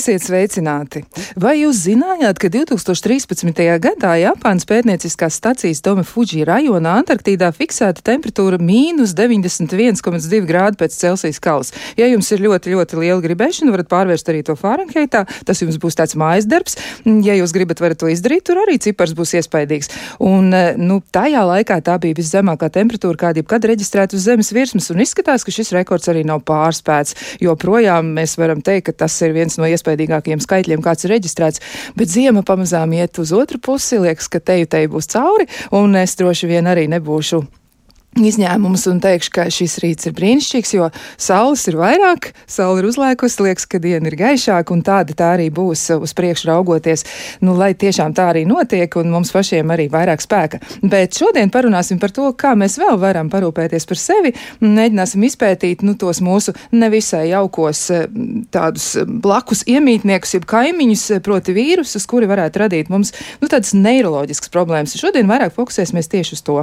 [0.00, 1.02] Esiet sveicināti!
[1.38, 3.60] Vai jūs zinājāt, ka 2013.
[3.78, 11.38] gadā Japānas pētnieciskās stacijas Dome Fuji rajonā Antarktīdā fiksēta temperatūra mīnus 91,2 grādi pēc Celsijas
[11.38, 11.70] kalas?
[11.94, 15.22] Ja jums ir ļoti, ļoti liela gribēšana, varat pārvērst arī to Fahrenheitā.
[15.46, 16.74] Tas jums būs tāds mājas darbs.
[17.06, 19.92] Ja jūs gribat, varat to izdarīt, tur arī cipars būs iespaidīgs.
[20.26, 20.50] Un,
[20.82, 25.46] nu, tajā laikā tā bija viszemākā temperatūra, kāda jebkad reģistrēta uz Zemes virsmas, un izskatās,
[25.46, 29.60] ka šis rekords arī nav pārspēts, jo projām mēs varam teikt, ka tas ir viens
[29.60, 31.20] no iespaidīgākajiem skaitļiem, kāds ir reģistrēts,
[31.96, 36.16] bet ziema pamazām iet uz otru pusi, liekas, ka teju teju būs cauri, un es
[36.18, 37.44] droši vien arī nebūšu
[38.18, 40.88] izņēmumus un teikšu, ka šis rīts ir brīnišķīgs, jo
[41.20, 45.46] saules ir vairāk, saule ir uzlēkusi, liekas, ka diena ir gaišāka, un tāda tā arī
[45.54, 47.06] būs uz priekšu raugoties,
[47.46, 50.60] nu, lai tiešām tā arī notiek, un mums pašiem arī vairāk spēka.
[50.82, 55.94] Bet šodien parunāsim par to, kā mēs vēl varam parūpēties par sevi, mēģināsim izpētīt, nu,
[56.00, 57.86] tos mūsu nevisai jaukos
[58.50, 64.98] tādus blakus iemītniekus, jeb kaimiņus, proti vīrusus, kuri varētu radīt mums, nu, tādas neiroloģiskas problēmas.
[64.98, 66.60] Šodien vairāk fokusēsimies tieši uz to.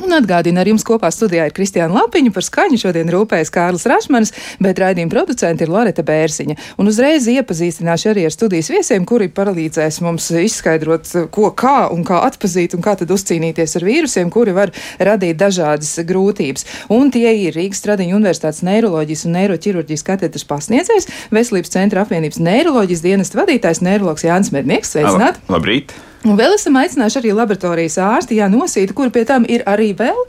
[0.00, 4.30] Un atgādinu, ar jums kopā studijā ir Kristiāna Lapiņa, par skaņu šodien rūpējas Kārlis Rašmanis,
[4.62, 6.56] bet raidījuma producenti ir Loreta Bērziņa.
[6.80, 12.22] Un uzreiz iepazīstināšu arī ar studijas viesiem, kuri palīdzēs mums izskaidrot, ko kā un kā
[12.24, 16.64] atpazīt un kā tad uzcīnīties ar vīrusiem, kuri var radīt dažādas grūtības.
[16.96, 23.04] Un tie ir Rīgas Stradiņa Universitātes neiroloģijas un neiroķirurģijas katedras pasniedzējs, Veselības centra apvienības neiroloģijas
[23.04, 24.96] dienesta vadītājs, neiroloģis Jānis Mednieks.
[24.96, 25.42] Sveicināt!
[25.52, 25.92] Labrīt!
[26.22, 30.20] Un vēl esam aicinājuši arī laboratorijas ārsti Jānu Osītu, kur pie tam ir arī vēl.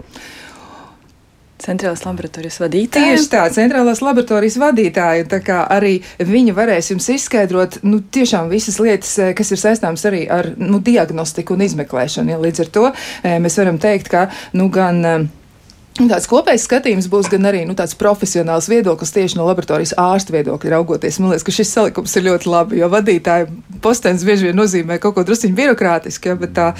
[1.64, 3.14] Centrālās laboratorijas vadītāja.
[3.14, 5.28] Tieši tā, centrālās laboratorijas vadītāja.
[5.32, 10.26] Tā kā arī viņa varēs jums izskaidrot, nu, tiešām visas lietas, kas ir saistāmas arī
[10.28, 12.36] ar, nu, diagnostiku un izmeklēšanu.
[12.36, 12.90] Ja, līdz ar to
[13.46, 14.26] mēs varam teikt, ka,
[14.58, 15.30] nu, gan
[15.94, 20.72] Tāds kopējs skatījums būs gan arī nu, tāds profesionāls viedoklis tieši no laboratorijas ārsta viedokļa
[20.74, 21.20] raugoties.
[21.22, 23.46] Man liekas, ka šis salikums ir ļoti labi, jo vadītāja
[23.84, 26.72] postenis bieži vien nozīmē kaut ko drusciņu birokrātisku, ja, bet tā,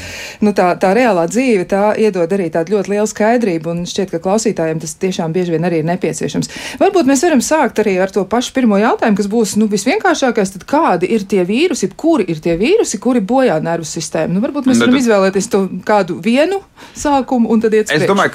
[0.42, 4.22] nu, tā, tā reālā dzīve tā iedod arī tādu ļoti lielu skaidrību, un šķiet, ka
[4.24, 6.50] klausītājiem tas tiešām bieži vien arī ir nepieciešams.
[6.82, 10.66] Varbūt mēs varam sākt arī ar to pašu pirmo jautājumu, kas būs nu, visvienkāršākais, tad
[10.74, 14.40] kādi ir tie vīrusi, kuri ir tie vīrusi, kuri bojā nervu sistēmu?
[14.40, 16.64] Nu, varbūt mēs varam izvēlēties to kādu vienu
[16.98, 17.94] sākumu un tad iet.
[17.94, 18.34] Es domāju,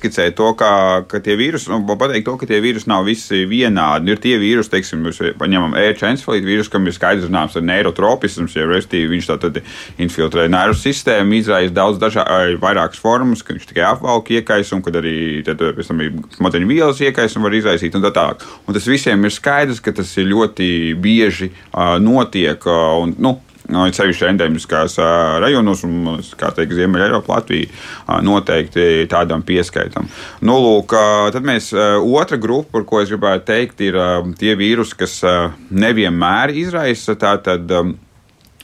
[0.00, 2.60] ka mums vajadzētu ies ieskicēt to, ka, ka tie vīrusi, nu, pateikt to, ka tie
[2.60, 4.12] vīrusi nav visi vienādi.
[4.12, 8.66] Ir tie vīrusi, teiksim, mēs paņemam ērčencelītu vīrusu, kam ir skaidrs zināms ar neirotropisms, ja
[8.66, 9.60] restīvi viņš tātad
[9.98, 15.00] infiltrē nervu sistēmu, izraisa daudz dažādas, vairākas formas, ka viņš tikai apvalk iekaisa un kad
[15.00, 18.44] arī tad, pēc tam ir smadzeņu vielas iekaisa un var izraisīt un tā tālāk.
[18.66, 20.70] Un tas visiem ir skaidrs, ka tas ir ļoti
[21.00, 22.60] bieži uh, notiek.
[22.66, 23.36] Uh, un, nu,
[23.66, 29.06] No, nu, ir sevišķi endemiskās uh, rajonos, un, kā teikt, Ziemeļā Eiropā, Latvija uh, noteikti
[29.10, 30.06] tādam pieskaitam.
[30.46, 34.20] Nu, lūk, uh, tad mēs uh, otra grupa, par ko es gribētu teikt, ir uh,
[34.38, 37.70] tie vīrusi, kas uh, nevienmēr izraisa tātad.
[37.74, 37.96] Um,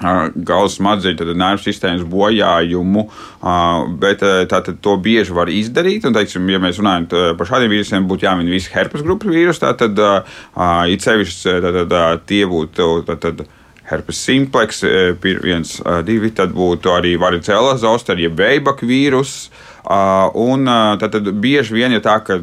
[0.02, 3.04] Galvas smadzeņu, nervu sistēmas bojājumu,
[4.02, 6.08] bet tātad to bieži var izdarīt.
[6.08, 7.06] Un, teiksim, ja mēs runājam
[7.38, 10.02] par šādiem vīrusiem, būtu jāmin visi herpes grupas vīrusi, tad
[10.90, 11.54] it sevišķi
[12.26, 12.88] tie būtu.
[13.12, 13.44] Tātad,
[13.92, 15.76] herpes simplex, e, viens,
[16.08, 19.50] divi, tad būtu arī varicela zoster, jeb veibaka vīrus.
[20.38, 20.68] Un
[21.00, 22.38] tad, tad bieži vien ir tā, ka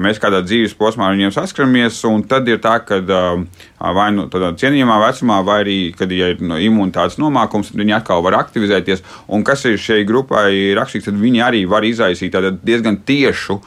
[0.00, 3.02] mēs kādā dzīves posmā ar viņiem saskaramies, un tad ir tā, ka
[3.92, 7.96] vai nu tādā cienījamā vecumā, vai arī, kad ja ir no imunitātes nomākums, tad viņi
[7.98, 9.02] atkal var aktivizēties.
[9.32, 13.58] Un kas ir šai grupai rakstīts, tad viņi arī var izraisīt diezgan tiešu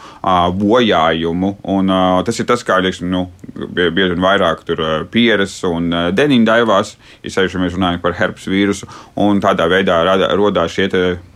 [0.61, 1.53] bojājumu.
[1.75, 1.93] Un,
[2.25, 4.65] tas ir tas, kā lieksim, nu, bieži vien vairāk
[5.13, 8.89] pieres un deniņdaivās, ja sevišķi mēs runājam par herpes vīrusu,
[9.21, 10.89] un tādā veidā rada, rodās šie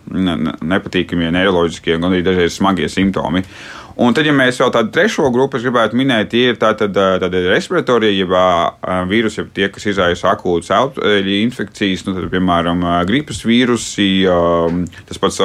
[0.10, 3.44] nepatīkamie neiroloģiskie, gan arī dažreiz smagie simptomi.
[4.00, 8.16] Un tad, ja mēs vēl tādu trešo grupu gribētu minēt, tie ir tātad, tātad respiratorija,
[8.16, 8.32] jeb
[9.10, 14.08] vīrusi, jeb tie, kas izraisa akūtas elpoņu infekcijas, nu, tad, piemēram, gripas vīrusi,
[15.10, 15.42] tas pats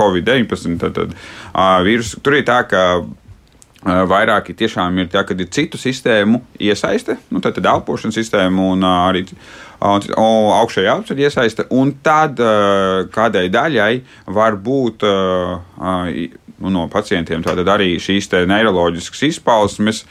[0.00, 0.74] Covid-19.
[0.82, 1.14] Tad, tad,
[1.86, 2.82] vīrus, tur ir tā, ka
[3.86, 9.22] vairāk tiešām ir tā, ka ir citu sistēmu iesaiste, nu, tad, elpošanas sistēma un arī
[9.86, 12.42] augšējā apziņa iesaiste, un tad
[13.14, 13.92] kādai daļai
[14.34, 15.06] var būt
[16.58, 20.04] no pacientiem arī šīs neiroloģiskas izpausmes,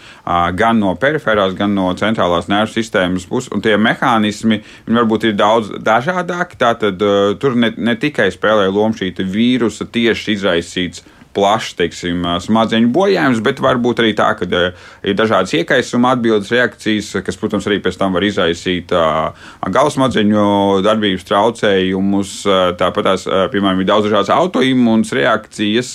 [0.54, 3.52] gan no periferās, gan no centrālās nervu sistēmas puses.
[3.56, 6.60] Un tie mehānismi varbūt ir daudz dažādāki.
[6.62, 7.02] Tātad
[7.42, 11.04] tur ne, ne tikai spēlē lomu šī vīrusa tieši izraisīts
[11.36, 17.36] plašs teiksim, smadzeņu bojājums, bet varbūt arī tā, ka ir dažādas iekaisuma atbildes reakcijas, kas,
[17.40, 20.46] protams, arī pēc tam var izraisīt galvasmadzeņu
[20.86, 22.34] darbības traucējumus.
[22.80, 25.92] Tāpat, tās, piemēram, ir daudz dažādas autoimūnas reakcijas,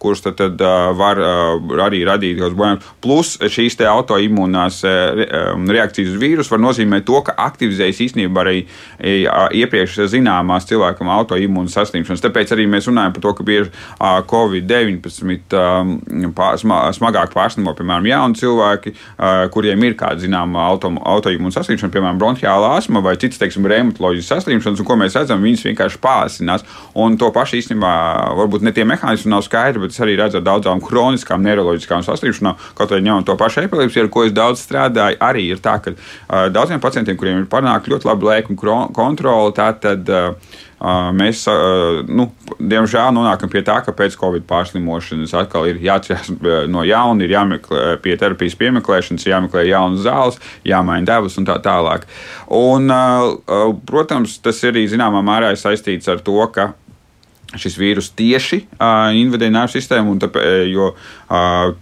[0.00, 0.62] kuras tad, tad
[0.98, 1.18] var
[1.88, 2.92] arī radīt kaut kādas bojājumus.
[3.02, 8.58] Plus šīs autoimūnās reakcijas uz vīrusu var nozīmēt to, ka aktivizējas īstenībā arī
[9.60, 12.22] iepriekš zināmās cilvēkam autoimūnas saslimšanas.
[12.22, 13.70] Tāpēc arī mēs runājam par to, ka bieži
[14.60, 18.92] Covid-19 smagāk pārslimo, piemēram, jauni cilvēki,
[19.54, 24.82] kuriem ir kāda zināma auto, autoimūna saslimšana, piemēram, bronhiāla asma vai citas, teiksim, reumatoloģiskas saslimšanas,
[24.82, 26.66] un ko mēs redzam, viņas vienkārši pāsinās.
[27.00, 27.92] Un to pašu īstenībā
[28.38, 32.58] varbūt ne tie mehānismi nav skaidri, bet es arī redzu ar daudzām kroniskām neiroloģiskām saslimšanām,
[32.78, 35.94] kaut arī ņemot to pašu epilepsiju, ar ko es daudz strādāju, arī ir tā, ka
[35.94, 41.44] uh, daudziem pacientiem, kuriem ir panākta ļoti laba lēkuma kontrole, tā tad uh, mēs,
[42.08, 46.32] nu, diemžēl, nonākam pie tā, ka pēc covid pārslimošanas atkal ir jāatcerās
[46.72, 52.08] no jauna, ir jāmeklē pie terapijas piemeklēšanas, jāmeklē jaunas zāles, jāmaina devas un tā tālāk.
[52.48, 52.88] Un,
[53.88, 56.72] protams, tas arī zināmā mērā ir saistīts ar to, ka
[57.58, 61.72] šis vīrus tieši uh, invadē nervu sistēmu, tāpēc, jo uh,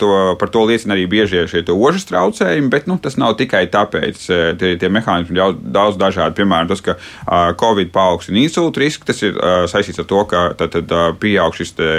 [0.00, 0.10] to,
[0.40, 4.26] par to liecina arī biežie šie ožas traucējumi, bet nu, tas nav tikai tāpēc.
[4.60, 6.36] Tie, tie mehānismi ir daudz dažādi.
[6.40, 10.46] Piemēram, tas, ka uh, Covid paaugstina insultu risku, tas ir uh, saistīts ar to, ka
[10.58, 11.90] tad, tad, uh, pieaug šis te,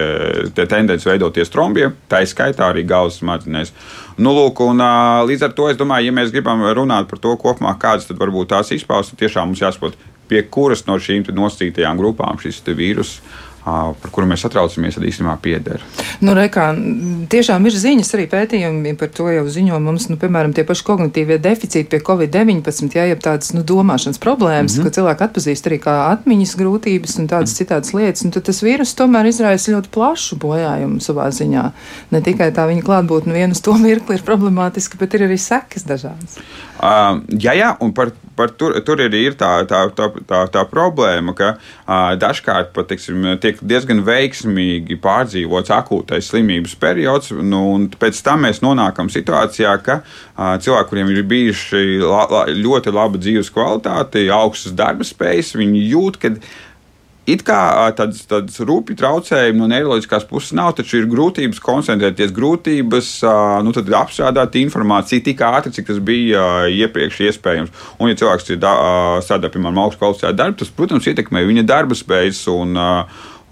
[0.56, 3.74] te tendence veidoties trombiem, tā izskaitā arī galvas smadzenēs.
[4.22, 7.33] Nu, lūk, un, uh, līdz ar to es domāju, ja mēs gribam runāt par to
[7.42, 9.98] kopumā, kādas tad varbūt tās izpausmes, tiešām mums jāsaprot
[10.30, 13.19] pie kuras no šīm nosacītajām grupām šis vīrus
[13.65, 15.81] par kuru mēs satraucamies, tad īstenībā pieder.
[16.21, 16.67] Nu, rekā,
[17.31, 21.39] tiešām ir ziņas arī pētījumi par to jau ziņo mums, nu, piemēram, tie paši kognitīvie
[21.41, 24.85] deficīti pie Covid-19, ja jau tādas nu, domāšanas problēmas, mm -hmm.
[24.85, 27.57] ka cilvēki atpazīst arī kā atmiņas grūtības un tādas -hmm.
[27.62, 31.65] citādas lietas, un tad tas vīrus tomēr izraisa ļoti plašu bojājumu savā ziņā.
[32.12, 36.38] Ne tikai tā viņa klātbūtne vienas to mirkli ir problemātiska, bet ir arī sekas dažādas.
[36.75, 40.63] Uh, jā, jā, un par, par tur, tur arī ir tā, tā, tā, tā, tā
[40.67, 47.63] problēma, ka uh, dažkārt pat teiksim, tiek diezgan veiksmīgi pārdzīvots akūtais slimības periods, nu,
[48.02, 53.22] pēc tam mēs nonākam situācijā, ka uh, cilvēki, kuriem ir bijuši la, la, ļoti laba
[53.22, 56.36] dzīves kvalitāte, augstas darba spējas, viņi jūt, ka
[57.25, 57.57] It kā
[57.98, 63.10] tādas, tādas rūpīgi traucējumi no neiroloģiskās puses nav, taču ir grūtības koncentrēties, grūtības
[63.66, 67.74] nu, apstrādāt informāciju tik ātri, cik tas bija iepriekš iespējams.
[67.98, 68.60] Un, ja cilvēks ir
[69.25, 72.44] strādā, piemēram, augstu kvalificētu darbu, tas, protams, ietekmē viņa darba spējas.
[72.54, 72.78] Un,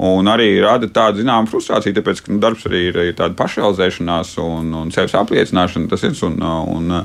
[0.03, 4.33] Un arī rada tādu zināmu frustrāciju, tāpēc, ka nu, darbs arī ir, ir tāda pašrealizēšanās
[4.41, 5.89] un, un sevis apliecināšana.
[5.91, 6.95] Tas, ir, un, un,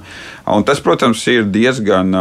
[0.55, 2.17] un tas, protams, ir diezgan,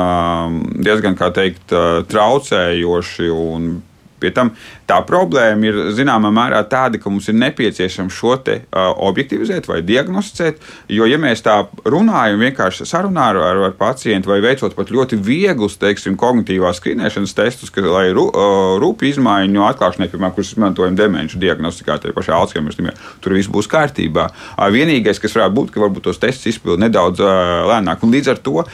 [0.84, 1.72] diezgan teikt,
[2.12, 3.78] traucējoši un
[4.18, 4.50] Pie tam
[4.88, 9.82] tā problēma ir zināmā mērā tāda, ka mums ir nepieciešams šo te uh, objektivizēt vai
[9.86, 10.62] diagnosticēt.
[10.94, 15.20] Jo, ja mēs tā runājam, vienkārši sarunā ar, ar, ar pacientu vai veicot pat ļoti
[15.24, 20.98] vieglus, teiksim, kognitīvās skrīnēšanas testus, ka, lai rū, uh, rūpīgi izmaiņu atklāšanai, piemēram, kurus izmantojam
[21.00, 24.30] demenču diagnostikā, tai pašā Alzheimer slimībā, tur viss būs kārtībā.
[24.56, 28.04] Uh, vienīgais, kas varētu būt, ka varbūt tos testus izpilda nedaudz uh, lēnāk.
[28.06, 28.70] Un līdz ar to uh,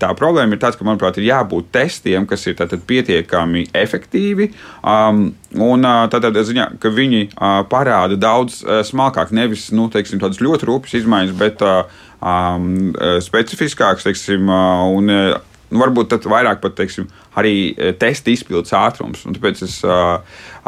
[0.00, 2.58] tā problēma ir tāda, ka, manuprāt, ir jābūt testiem, kas ir
[2.88, 4.50] pietiekami efektīvi
[4.82, 5.21] Um,
[5.68, 10.68] un tādā ziņā, ka viņi uh, parāda daudz uh, smalkāk, nevis nu, teiksim, tādas ļoti
[10.68, 11.84] rūpīgas izmaiņas, bet uh,
[12.18, 12.92] um,
[13.24, 15.38] specifiskākas, teiksim, uh, un uh,
[15.72, 17.08] varbūt tad vairāk pat, teiksim,
[17.40, 19.24] arī testa izpildes ātrums.
[19.24, 20.20] Un tāpēc es, uh,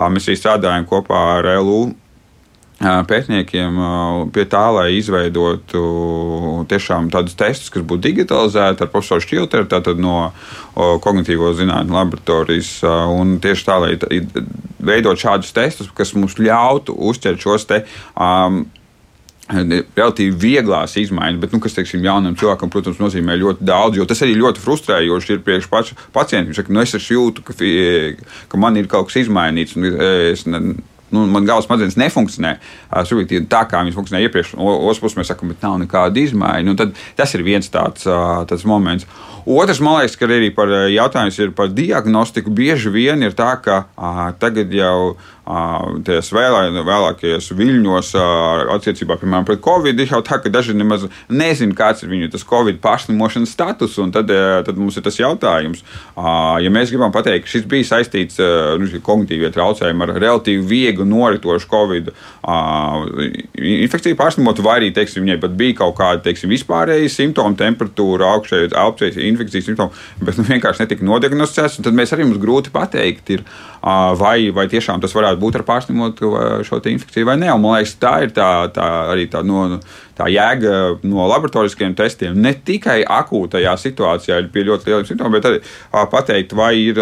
[0.08, 1.92] mēs arī strādājam kopā ar LU
[2.82, 3.78] pētniekiem
[4.34, 5.82] pie tā, lai izveidotu
[6.68, 10.32] tiešām tādus testus, kas būtu digitalizēti ar profesoru Šķilteru, tātad no
[10.74, 12.76] Kognitīvo zinātņu laboratorijas.
[13.14, 13.94] Un tieši tā, lai
[14.84, 17.84] veidot šādus testus, kas mums ļautu uztvert šos te.
[18.18, 18.66] Um,
[19.44, 24.22] relatīvi vieglās izmaiņas, bet, nu, kas, teiksim, jaunam cilvēkam, protams, nozīmē ļoti daudz, jo tas
[24.24, 26.48] arī ļoti frustrējoši ir priekš paša pacienta.
[26.48, 27.56] Viņš saka, nu, es jūtu, ka,
[28.48, 29.90] ka man ir kaut kas izmainīts, un
[30.32, 30.46] es
[31.14, 32.56] nu, man galvas smadzenes nefunkcionē
[33.06, 34.56] subjektīvi tā, kā viņas funkcionēja iepriekš.
[34.58, 36.66] Otrs puses mēs sakām, bet nav nekāda izmaiņa.
[36.66, 36.74] Nu,
[37.18, 38.08] tas ir viens tāds,
[38.50, 39.06] tāds moments.
[39.44, 42.52] Otrs, man liekas, ka arī par jautājums ir par diagnostiku.
[42.54, 43.84] Bieži vien ir tā, ka
[44.40, 45.14] tagad jau
[45.44, 48.12] tajos vēlākajos viļņos,
[48.74, 52.80] attiecībā piemēram pret covid, ir jau tā, ka daži nemaz nezina, kāds ir viņu covid
[52.84, 53.98] pašslimošanas status.
[54.14, 54.30] Tad,
[54.66, 55.84] tad mums ir tas jautājums,
[56.16, 58.40] ja mēs gribam pateikt, ka šis bija saistīts
[58.80, 62.10] nu, kognitīvie traucējumi ar relatīvi vieglu noritošu covid
[63.54, 68.72] infekciju pārslimotu, vai arī teiksim, viņai pat bija kaut kāda teiksim, vispārēja simptoma, temperatūra, augšējā
[68.80, 71.80] elpceļa infekcijas simptomi, bet nu, vienkārši netika nodiagnosticēts.
[71.84, 73.44] Tad mēs arī mums grūti pateikt, ir,
[74.20, 76.32] vai, vai tiešām tas varētu būt ar pārslimotu
[76.66, 77.50] šo infekciju vai nē.
[77.54, 79.66] Un, man liekas, tā ir tā, tā arī tā no
[80.18, 85.48] tā jēga no laboratoriskiem testiem ne tikai akūtajā situācijā ir pie ļoti lieliem simptomiem, bet
[85.50, 85.60] arī
[86.12, 87.00] pateikt, vai ir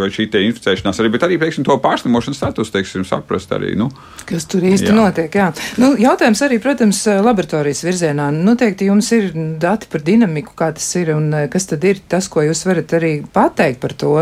[0.00, 3.74] vai šī inficēšanās arī, bet arī teiksim, to pārslimošanas status, teiksim, saprast arī.
[3.78, 3.88] Nu,
[4.28, 4.96] Kas tur īsti jā.
[4.96, 5.36] notiek?
[5.36, 5.50] Jā.
[5.80, 8.28] Nu, jautājums arī, protams, laboratorijas virzienā.
[8.34, 9.30] Noteikti jums ir
[9.62, 13.12] dati par dinamiku, kā tas ir un kas tad ir tas, ko jūs varat arī
[13.32, 14.14] pateikt par to.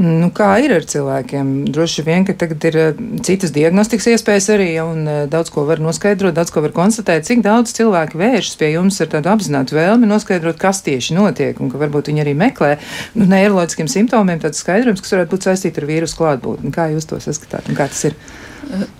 [0.00, 1.52] Nu, kā ir ar cilvēkiem?
[1.74, 2.78] Droši vien, ka tagad ir
[3.26, 7.74] citas diagnostikas iespējas arī un daudz ko var noskaidrot, daudz ko var konstatēt, cik daudz
[7.78, 12.10] cilvēki vēršas pie jums ar tādu apzinātu vēlmi noskaidrot, kas tieši notiek, un ka varbūt
[12.12, 12.74] viņi arī meklē
[13.14, 16.74] nu, neiroloģiskiem simptomiem tāds skaidrojums, kas varētu būt saistīts ar vīrusu klātbūtni.
[16.74, 18.18] Kā jūs to saskatāt un kā tas ir?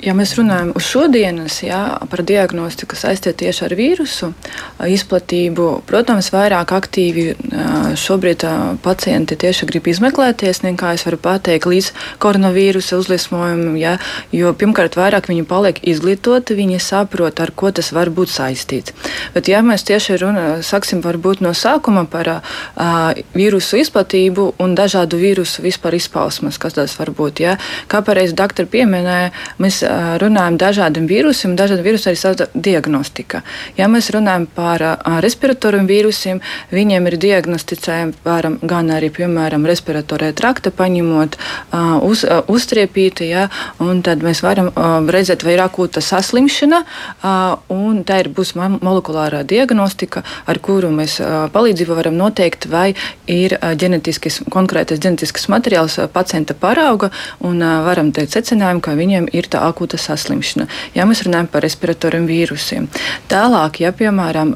[0.00, 4.28] Ja mēs runājam uz šodienas jā, par diagnostiku saistītu tieši ar vīrusu
[4.88, 7.24] izplatību, protams, vairāk aktīvi
[7.98, 8.46] šobrīd
[8.84, 11.90] pacienti tieši grib izmeklēties, nekā es varu pateikt, līdz
[12.22, 13.76] koronavīrusa uzliesmojumam.
[13.76, 13.96] Jā,
[14.32, 18.96] jo pirmkārt, vairāk viņi paliek izglītoti, viņi saprot, ar ko tas var būt saistīts.
[19.34, 22.40] Bet, ja mēs tieši runa, saksim, varbūt no sākuma par uh,
[23.36, 27.58] vīrusu izplatību un dažādu vīrusu vispār izpausmes, kas tas var būt, jā,
[27.90, 29.82] kā pareizi doktori pieminēja, mēs
[30.22, 33.42] runājam par dažādiem vīrusiem, dažādiem vīrusiem arī savā diagnostika.
[33.78, 34.82] Ja mēs runājam par
[35.24, 38.12] respiratoriem vīrusiem, viņiem ir diagnosticējami
[38.68, 41.38] gan arī, piemēram, respiratorē trakta paņemot,
[42.06, 43.48] uz, uzstriepīti, ja,
[43.82, 44.70] un tad mēs varam
[45.10, 46.82] redzēt, vai ir akūta saslimšana,
[47.74, 51.18] un tā ir būs molekulārā diagnostika, ar kuru mēs
[51.54, 52.92] palīdzību varam noteikt, vai
[53.26, 57.10] ir ģenetisks, konkrētais ģenetisks materiāls pacienta parauga,
[57.44, 60.68] un varam teikt secinājumu, ka viņiem ir tā akūta saslimšana.
[60.96, 62.88] Ja mēs runājam par respiratoriem vīrusiem.
[63.30, 64.54] Tālāk, ja piemēram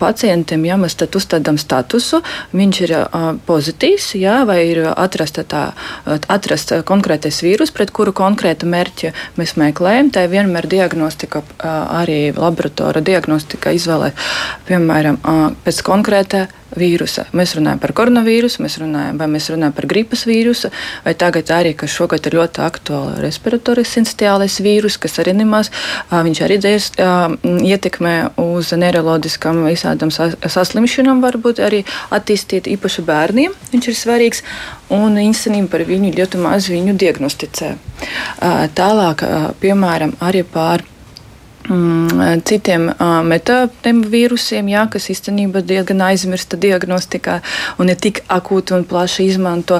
[0.00, 2.22] pacientam, ja mēs uzstādām statusu,
[2.52, 2.94] viņš ir
[3.48, 5.64] pozitīvs, ja, vai ir atrasta tā,
[6.32, 13.74] atrast konkrētais vīrus, pret kuru konkrētu mērķi mēs meklējam, tā vienmēr diagnostika, arī laboratora diagnostika
[13.76, 14.12] izvēlē,
[14.68, 15.20] piemēram,
[15.64, 16.46] pēc konkrēta
[16.78, 17.26] vīrusa.
[17.36, 20.70] Mēs runājam par koronavīrusu, mēs runājam, vai mēs runājam par gripas vīrusu,
[21.04, 25.72] vai tagad arī, kas šogad ir ļoti aktuāli, respiratoris sincitiālais vīrus, kas arī nemaz,
[26.12, 26.90] viņš arī dzēs
[27.72, 33.56] ietekmē uz neiroloģiskām visādām saslimšanām, varbūt arī attīstīt īpaši bērniem.
[33.72, 34.44] Viņš ir svarīgs
[34.92, 37.74] un īstenībā par viņu ļoti maz viņu diagnosticē.
[38.76, 39.26] Tālāk,
[39.62, 40.84] piemēram, arī pār
[41.70, 42.88] Mm, citiem
[43.28, 47.36] metapneumvīrusiem, jā, kas īstenībā diezgan aizmirsta diagnostikā
[47.78, 49.78] un ne tik akūti un plaši izmanto.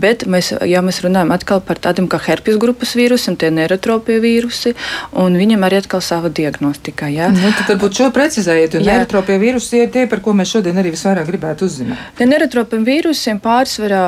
[0.00, 4.72] Bet mēs, ja mēs runājam atkal par tādiem kā herpes grupas vīrusiem, tie neirotropie vīrusi,
[5.20, 7.10] un viņam arī atkal sava diagnostika.
[7.12, 7.28] Jā.
[7.34, 10.94] Nu, tad varbūt šo precizējiet, jo neirotropie vīrusi ir tie, par ko mēs šodien arī
[10.96, 12.16] visvairāk gribētu uzzināt.
[12.24, 14.04] Neirotropiem vīrusiem pārsvarā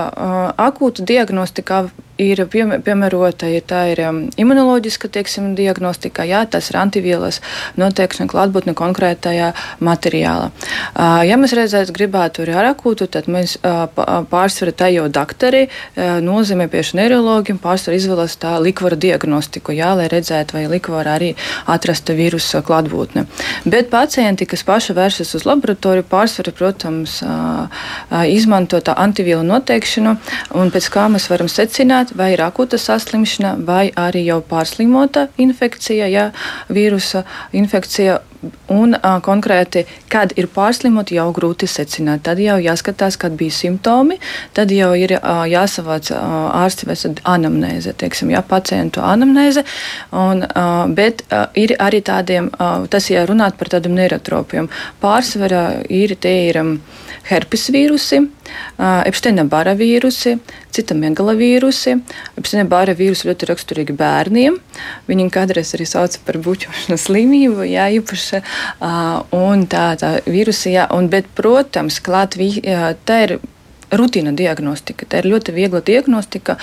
[0.64, 1.84] akūta diagnostikā
[2.18, 7.40] ir piemērota, ja tā ir um, imunoloģiska teiksim, diagnostika, jā, tas ir antivielas
[7.80, 9.52] noteikšana klātbūtne konkrētajā
[9.84, 10.50] materiālā.
[10.96, 13.86] Uh, ja mēs reizēs gribētu arī ar akūtu, tad mēs uh,
[14.30, 20.56] pārsvarā tajo doktori uh, nozīmē pieši neiroloģiem, pārsvarā izvēlas tā likvara diagnostiku, jā, lai redzētu,
[20.56, 21.32] vai likvara arī
[21.70, 23.26] atrasta vīrusa klātbūtne.
[23.68, 27.18] Bet pacienti, kas paši vēršas uz laboratoriju, pārsvarā, protams,
[28.32, 30.16] izmanto tā antivielu noteikšanu,
[30.58, 35.28] un pēc kā mēs varam secināt, zināt, vai ir akūta saslimšana, vai arī jau pārslimota
[35.38, 36.32] infekcija, ja
[36.68, 38.20] vīrusa infekcija.
[38.72, 42.24] Un uh, konkrēti, kad ir pārslimota, jau grūti secināt.
[42.26, 44.18] Tad jau jāskatās, kad bija simptomi,
[44.56, 46.20] tad jau ir uh, jāsavāc uh,
[46.62, 49.64] ārsta vesela anamnēze, teiksim, jā, pacientu anamnēze.
[50.12, 54.70] Un, uh, bet uh, ir arī tādiem, uh, tas ja runāt par tādiem neirotropiem.
[55.02, 56.62] Pārsvarā ir tie ir.
[56.62, 56.78] Um,
[57.26, 58.20] herpes vīrusi,
[58.78, 60.36] Epsteina bara vīrusi,
[60.76, 61.96] citamegalavīrusi.
[62.38, 64.58] Epsteina bara vīrusi ļoti raksturīgi bērniem.
[65.08, 68.25] Viņu kādreiz arī sauc par bučošanas slimību, jā, īpaši.
[69.36, 72.38] Un tā, tā vīrusi, jā, un, bet, protams, klāt,
[73.06, 73.38] tā ir
[73.96, 75.06] rutīna diagnostika.
[75.06, 76.58] Tā ir ļoti viegla diagnostika.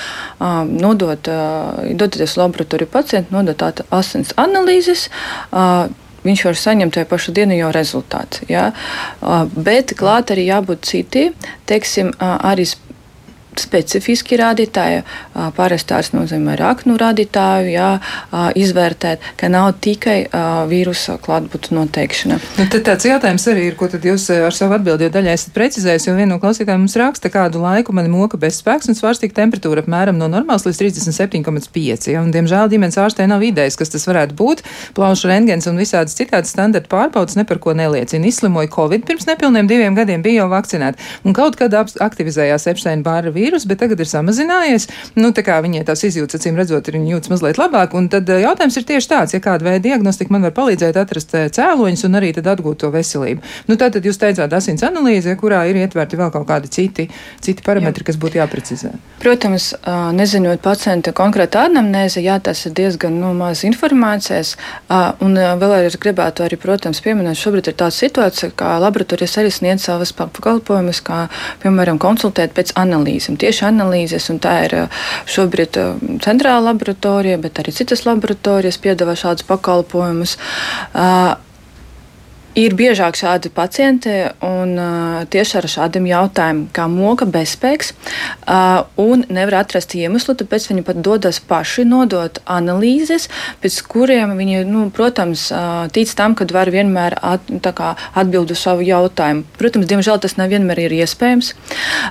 [0.69, 1.29] Nodot,
[1.99, 5.09] doties laboratoriju pacientu, nodot asins analīzes
[6.23, 8.45] viņš var saņemt tajā pašā dienā jau rezultātu.
[8.51, 8.69] Ja?
[9.55, 11.25] Bet klāt arī jābūt citi,
[11.69, 12.65] teiksim, arī
[13.61, 15.03] specifiski rādītāji,
[15.57, 17.89] parastās nozīmē raknu rādītāju, jā,
[18.59, 20.17] izvērtēt, ka nav tikai
[20.69, 22.39] vīrusa klātbūtnes noteikšana.
[22.59, 26.07] Nu, tad tāds jautājums arī ir, ko tad jūs ar savu atbildi daļai esat precizējis,
[26.09, 30.17] jo viena no klausītājiem mums raksta, kādu laiku man moka bezspēks un svārstīga temperatūra apmēram
[30.19, 32.09] no normāls līdz 37,5.
[32.13, 34.63] Ja, un, diemžēl ģimenes ārstē nav idejas, kas tas varētu būt.
[34.97, 38.27] Plaušu rengens un visādas citādas standarta pārbaudas ne par ko neliecina.
[38.29, 43.29] Izslimoja Covid pirms nepilniem diviem gadiem, bija jau vakcinēta un kaut kad aktivizējās Epsteina bāra
[43.33, 44.89] vīrusu vīrusu, bet tagad ir samazinājies.
[45.19, 47.93] Nu, tā kā viņai tās izjūtas, acīm redzot, ir jūtas mazliet labāk.
[47.99, 52.05] Un tad jautājums ir tieši tāds, ja kāda veida diagnostika man var palīdzēt atrast cēloņus
[52.07, 53.43] un arī tad atgūt to veselību.
[53.67, 57.07] Nu, tātad jūs teicāt asins analīze, kurā ir ietverti vēl kaut kādi citi,
[57.43, 58.11] citi parametri, Jā.
[58.11, 58.93] kas būtu jāprecizē.
[59.23, 59.71] Protams,
[60.15, 64.55] nezinot pacienta konkrētu anamnēzi, jā, tas ir diezgan nu, maz informācijas.
[65.23, 69.87] Un vēl es gribētu arī, protams, pieminēt, šobrīd ir tāda situācija, ka laboratorijas arī sniedz
[69.87, 71.25] savas pakalpojumus, kā,
[71.63, 72.73] piemēram, konsultēt pēc
[73.33, 73.37] analīzēm.
[73.37, 74.89] Tieši analīzes, un tā ir
[75.25, 75.77] šobrīd
[76.23, 80.37] centrāla laboratorija, bet arī citas laboratorijas piedāvā šādus pakalpojumus.
[80.93, 81.35] Uh,
[82.53, 84.11] Ir biežāk šādi pacienti
[84.45, 87.87] un uh, tieši ar šādiem jautājumiem, kā moka bezspēks,
[88.45, 93.25] uh, un nevar atrast iemeslu, tāpēc viņi pat dodas paši nodot analīzes,
[93.63, 98.61] pēc kuriem viņi, nu, protams, uh, tic tam, ka var vienmēr at, kā, atbild uz
[98.61, 99.47] savu jautājumu.
[99.57, 101.55] Protams, diemžēl tas nevienmēr ir iespējams.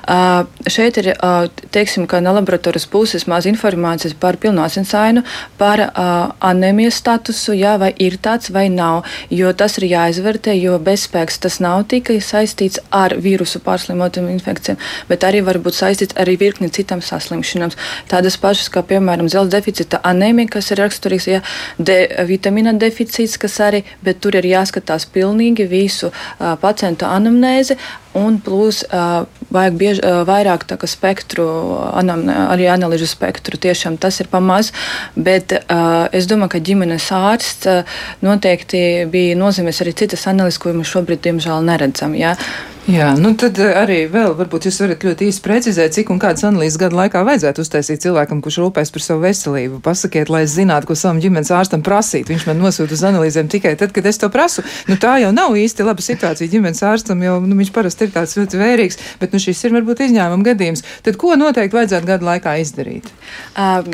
[0.02, 5.22] Uh, šeit ir, uh, teiksim, ka no laboratorijas puses maz informācijas par pilnu asinsainu,
[5.62, 10.54] par uh, anemijas statusu, jā, vai ir tāds vai nav, jo tas ir jāizver jāizvērtē,
[10.56, 16.16] jo bezspēks tas nav tikai saistīts ar vīrusu pārslimotām infekcijām, bet arī var būt saistīts
[16.16, 17.70] ar virkni citām saslimšanām.
[18.08, 21.42] Tādas pašas kā, piemēram, zelta deficīta anēmija, kas ir raksturīgs, ja
[21.78, 27.76] D vitamīna deficīts, kas arī, bet tur ir jāskatās pilnīgi visu uh, pacientu anamnēzi,
[28.18, 31.46] Un plus uh, vajag biež, uh, vairāk spektru,
[31.96, 33.56] anam, arī analīžu spektru.
[33.56, 34.72] Tiešām tas ir pamaz,
[35.16, 37.70] bet uh, es domāju, ka ģimenes ārsts
[38.20, 42.12] noteikti bija nozīmēs arī citas analīzes, ko mēs šobrīd, diemžēl, neredzam.
[42.18, 42.36] Ja?
[42.90, 46.42] Jā, nu tad eh, arī vēl varbūt jūs varat ļoti īsti precizēt, cik un kādas
[46.48, 49.78] analīzes gadu laikā vajadzētu uztaisīt cilvēkam, kurš rūpēs par savu veselību.
[49.84, 52.26] Pasakiet, lai es zinātu, ko savam ģimenes ārstam prasīt.
[52.26, 54.64] Viņš man nosūta uz analīzēm tikai tad, kad es to prasu.
[54.90, 58.34] Nu, tā jau nav īsti laba situācija ģimenes ārstam, jo nu, viņš parasti ir tāds
[58.40, 60.82] ļoti vērīgs, bet nu, šis ir varbūt izņēmuma gadījums.
[61.06, 63.12] Tad ko noteikti vajadzētu gadu laikā izdarīt?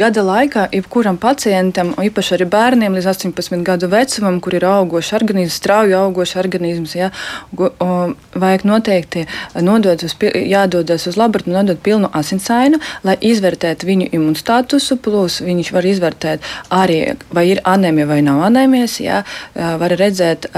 [0.01, 5.61] Gada laikā jebkuram pacientam, īpaši arī bērniem līdz 18 gadu vecumam, kur ir augošs organisms,
[5.61, 7.13] strauji augošs organisms, ja,
[7.53, 9.27] vajag noteikti noteikti
[9.61, 15.91] nodod uz, jādodas uz laboratoriju, nodot pilnu asinsainu, lai izvērtētu viņu imunstatusu, plus viņš var
[15.91, 17.03] izvērtēt arī,
[17.35, 19.23] vai ir anēmija vai nav anēmijas, jā,
[19.55, 20.49] var redzēt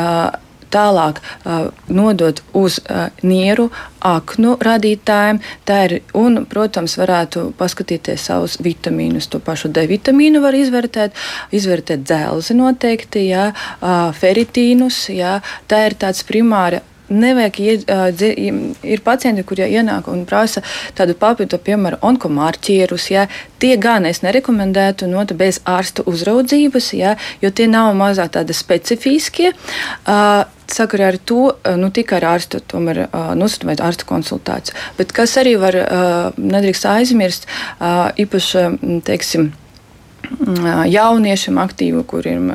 [0.70, 1.20] tālāk
[1.90, 2.78] nodot uz
[3.26, 3.68] nieru,
[4.06, 5.40] aknu radītājiem.
[5.70, 9.26] Ir, un, protams, varētu paskatīties savus vitamīnus.
[9.32, 11.16] To pašu D vitamīnu var izvērtēt,
[11.56, 13.50] izvērtēt dzelzi noteikti, jā,
[14.20, 15.08] feritīnus.
[15.14, 15.40] Jā.
[15.70, 17.90] Tā ir tāds primāra nevajag iet,
[18.82, 20.62] ir pacienti, kuriem ienāk un prasa
[20.98, 23.10] tādu papildu, piemēram, onkomārķierus.
[23.12, 23.26] Ja,
[23.62, 29.52] tie gan es nerekomendētu not bez ārsta uzraudzības, ja, jo tie nav mazāk tādi specifiskie.
[30.06, 31.40] Uh, sakarā ar to
[31.78, 34.76] nu, tikai ar ārstu tomēr nosūtīt ārsta konsultāciju.
[34.98, 35.76] Bet kas arī var
[36.38, 37.48] nedrīkst aizmirst,
[38.24, 38.66] īpaši,
[39.06, 39.50] teiksim,
[40.90, 42.50] jauniešiem aktīvu, kuriem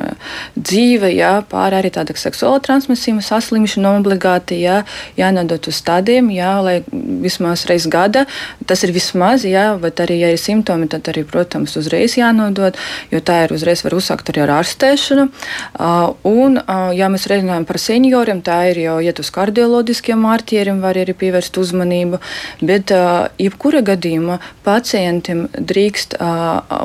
[0.56, 4.80] dzīve, jā, pāri arī tāda seksuāla transmisīva saslimšana obligāti, jā,
[5.18, 6.76] jānodot uz stādiem, jā, lai
[7.22, 8.24] vismaz reiz gada,
[8.66, 12.78] tas ir vismaz, jā, bet arī, ja ir simptomi, tad arī, protams, uzreiz jānodod,
[13.12, 15.28] jo tā ir uzreiz var uzsākt arī ar ārstēšanu.
[16.30, 16.60] Un,
[16.96, 21.60] ja mēs runājam par senioriem, tā ir jau iet uz kardioloģiskiem mārķieriem, var arī pievērst
[21.60, 22.22] uzmanību,
[22.64, 22.94] bet
[23.42, 26.18] jebkura gadījumā pacientiem drīkst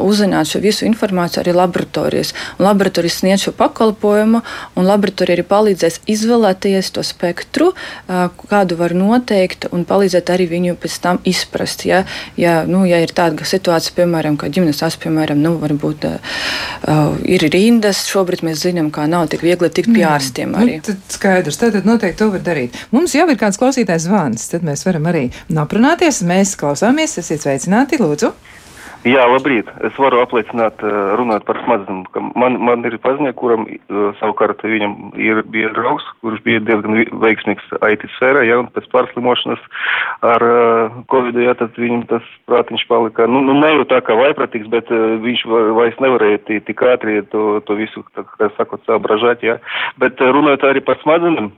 [0.01, 2.33] uzzināt šo visu visu informāciju arī laboratorijas.
[2.57, 4.41] Un laboratorijas sniedz šo pakalpojumu,
[4.75, 7.71] un laboratorija arī palīdzēs izvēlēties to spektru,
[8.07, 11.85] kādu var noteikt, un palīdzēt arī viņu pēc tam izprast.
[11.89, 12.03] Ja,
[12.39, 16.37] ja, nu, ja ir tāda situācija, piemēram, ka ģimenes ārsts, piemēram, nu, varbūt uh,
[17.27, 20.55] ir rindas, šobrīd mēs zinām, ka nav tik viegli tikt pie ārstiem.
[20.57, 20.79] Arī.
[20.79, 22.77] Nu, tad skaidrs, tad noteikti to var darīt.
[22.95, 25.27] Mums jau ir kāds klausītājs zvans, tad mēs varam arī
[25.61, 26.23] aprunāties.
[26.27, 28.33] Mēs klausāmies, esiet sveicināti, lūdzu!
[29.01, 29.65] Jā, labrīt.
[29.81, 33.79] Es varu apliecināt, eh, runāt par smadzenēm, man, man ir paziņa, kuram eh,
[34.19, 39.63] savukārt viņam ir bija draugs, kurš bija diezgan veiksmīgs IT sfērā, ja, un pēc pārslimošanas
[40.21, 44.13] ar uh, Covid, ja, tad viņam tas prātiņš palika, nu, nu ne jau tā kā
[44.19, 49.41] vaipratīgs, bet uh, viņš vairs nevarēja tik ātri to, to visu, tā kā sakot, sabražāt,
[49.41, 49.57] ja.
[49.97, 51.49] Bet runājot arī par smadzenēm,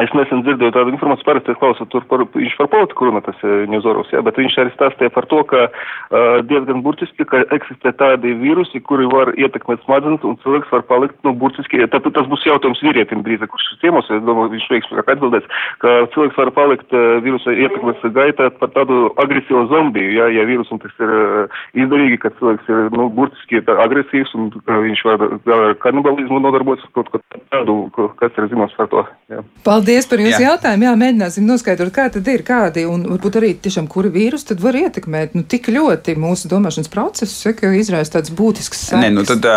[0.00, 3.36] Es nesen dzirdēju tādu informāciju, parasti es klausos tur par, viņš par politiku runā, tas
[3.44, 8.32] Ņuzorovs, jā, bet viņš arī stāstīja par to, ka uh, diezgan burtiski, ka eksistē tādi
[8.40, 12.80] vīrusi, kuri var ietekmēt smadzenes un cilvēks var palikt, nu, burtiski, tad tas būs jautājums
[12.80, 15.50] vīrietim drīzāk, kurš ciemos, es domāju, viņš veiksmīgāk atbildēs,
[15.84, 20.80] ka cilvēks var palikt uh, vīrusa ietekmes gaitā par tādu agresīvu zombiju, jā, ja vīrusam
[20.80, 25.78] tas ir uh, izdevīgi, ka cilvēks ir, nu, burtiski agresīvs un uh, viņš var ar
[25.84, 27.20] kanibalismu nodarboties kaut ko
[27.52, 27.78] tādu,
[28.16, 29.44] kas ir zināms par to, jā.
[29.68, 29.81] Paldies!
[29.82, 30.52] Paldies par jūsu Jā.
[30.52, 30.84] jautājumu.
[30.86, 34.76] Jā, mēģināsim noskaidrot, kā tad ir, kādi un varbūt arī tiešām kuri vīrusi tad var
[34.78, 39.02] ietekmēt nu, tik ļoti mūsu domāšanas procesus, ka izraisa tāds būtisks sekas.
[39.02, 39.48] Nē, nu tad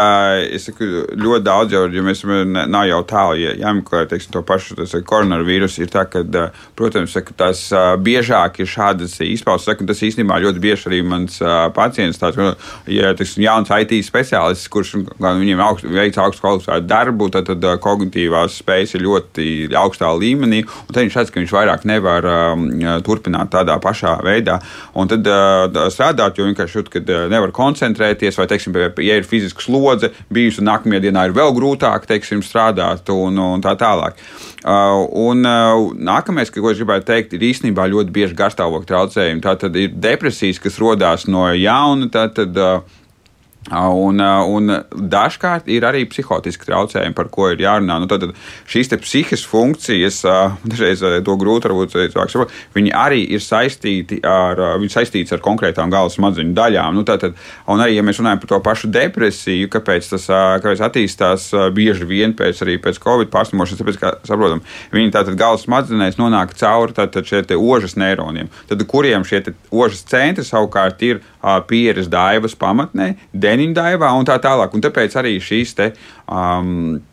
[0.49, 2.23] es saku ļoti daudz jau, jo mēs
[2.55, 6.23] nav jau tālu, ja jāmeklē, teiksim, to pašu tas koronavīrus ir tā, ka,
[6.73, 7.61] protams, saka, tas
[8.01, 11.37] biežāk ir šādas izpausmes, saku, tas īstenībā ļoti bieži arī mans
[11.77, 12.41] pacients tāds,
[12.89, 18.57] ja, teiksim, jauns IT speciālists, kurš viņiem augst, veic augstu kvalificētu darbu, tad, tad kognitīvās
[18.63, 22.65] spējas ir ļoti augstā līmenī, un tad viņš redz, ka viņš vairāk nevar um,
[23.05, 24.59] turpināt tādā pašā veidā.
[24.95, 28.75] Un tad uh, strādāt, jo vienkārši jūt, ka uh, nevar koncentrēties, vai, teiksim,
[29.05, 33.75] ja ir fiziska slodze, bijusi nākamajā dienā ir vēl grūtāk, teiksim, strādāt un, un tā
[33.79, 34.19] tālāk.
[34.65, 39.43] Uh, un nākamais, ko es gribētu teikt, ir īstenībā ļoti bieži garstāvokļa traucējumi.
[39.45, 42.09] Tā tad ir depresijas, kas rodas no jauna.
[42.13, 43.01] Tātad, uh,
[43.73, 47.97] Un, un dažkārt ir arī psihotiski traucējumi, par ko ir jārunā.
[48.03, 48.27] Nu, tad,
[48.69, 50.19] šīs psihiskas funkcijas,
[50.61, 54.61] dažreiz to grūti varbūt saprot, viņi arī ir saistīti ar,
[54.93, 56.93] saistīts ar konkrētām galvas smadzeņu daļām.
[56.93, 57.31] Nu, tad,
[57.65, 62.35] un arī, ja mēs runājam par to pašu depresiju, kāpēc tas kāpēc attīstās bieži vien
[62.37, 64.61] pēc, pēc Covid pārslimošanas, tāpēc, ka, saprotam,
[64.93, 69.41] viņi tātad galvas smadzenēs nonāk cauri tātad šie ožas neironiem, tad, kuriem šie
[69.73, 71.23] ožas centri savukārt ir
[71.69, 74.73] pieres daivas pamatnē, deniņdaivā un tā tālāk.
[74.75, 75.91] Un tāpēc arī šīs te.
[76.25, 77.03] Um,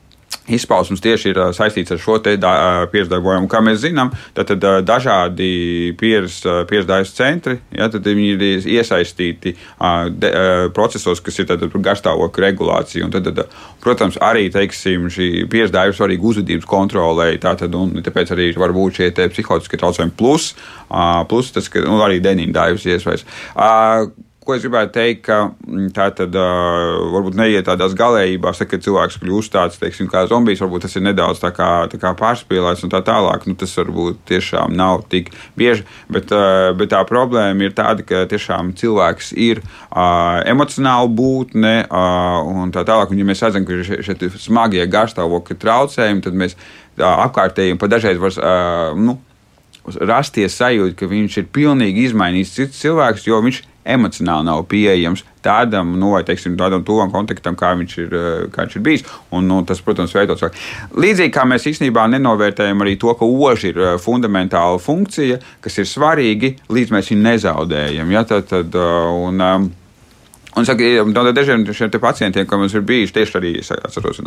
[0.51, 3.47] Izpausmes tieši ir saistīts ar šo pieredzīvojumu.
[3.51, 9.55] Kā mēs zinām, tad, tad dažādi pieredzīvības centri ja, ir iesaistīti
[10.19, 10.33] de,
[10.75, 13.07] procesos, kas ir garstāvokļa regulācija.
[13.07, 17.31] Un tad, tad, protams, arī teiksim, šī pieredzīvība svarīga uzvedības kontrolē.
[17.43, 20.53] Tātad, tāpēc arī var būt šie psihotiskie traucējumi, plus,
[21.31, 23.27] plus tas, ka nu, arī denīdājums iesvairs
[24.47, 28.81] ko es gribētu teikt, ka mm, tā tad uh, varbūt neiet tādās galējībās, tā, ka
[28.83, 32.85] cilvēks kļūst tāds, teiksim, kā zombijs, varbūt tas ir nedaudz tā kā, tā kā pārspīlēts
[32.87, 33.47] un tā tālāk.
[33.47, 38.25] Nu, tas varbūt tiešām nav tik bieži, bet, uh, bet tā problēma ir tāda, ka
[38.31, 43.15] tiešām cilvēks ir uh, emocionāli būtne uh, un tā tālāk.
[43.15, 46.59] Un, ja mēs redzam, ka ir šie, šie smagie garstāvokļa traucējumi, tad mēs
[46.99, 48.35] apkārtējiem pa dažreiz var.
[48.43, 49.21] Uh, nu,
[49.83, 55.97] rasties sajūta, ka viņš ir pilnīgi izmainījis cits cilvēks, jo viņš emocionāli nav pieejams tādam,
[55.99, 59.05] nu, vai teiksim, tādam tuvam kontaktam, kā viņš ir, eh, kā viņš ir bijis.
[59.35, 60.57] Un, nu, tas, protams, veido cilvēku.
[60.95, 65.91] Līdzīgi kā mēs īstenībā nenovērtējam arī to, ka oži ir eh, fundamentāla funkcija, kas ir
[65.91, 68.11] svarīga, līdz mēs viņu nezaudējam.
[68.15, 68.25] Ja?
[68.25, 69.71] Tad, tad, eh, un, um,
[70.53, 74.21] Un saka, no dažiem šiem pacientiem, kam mums ir bijuši tieši arī, atceros,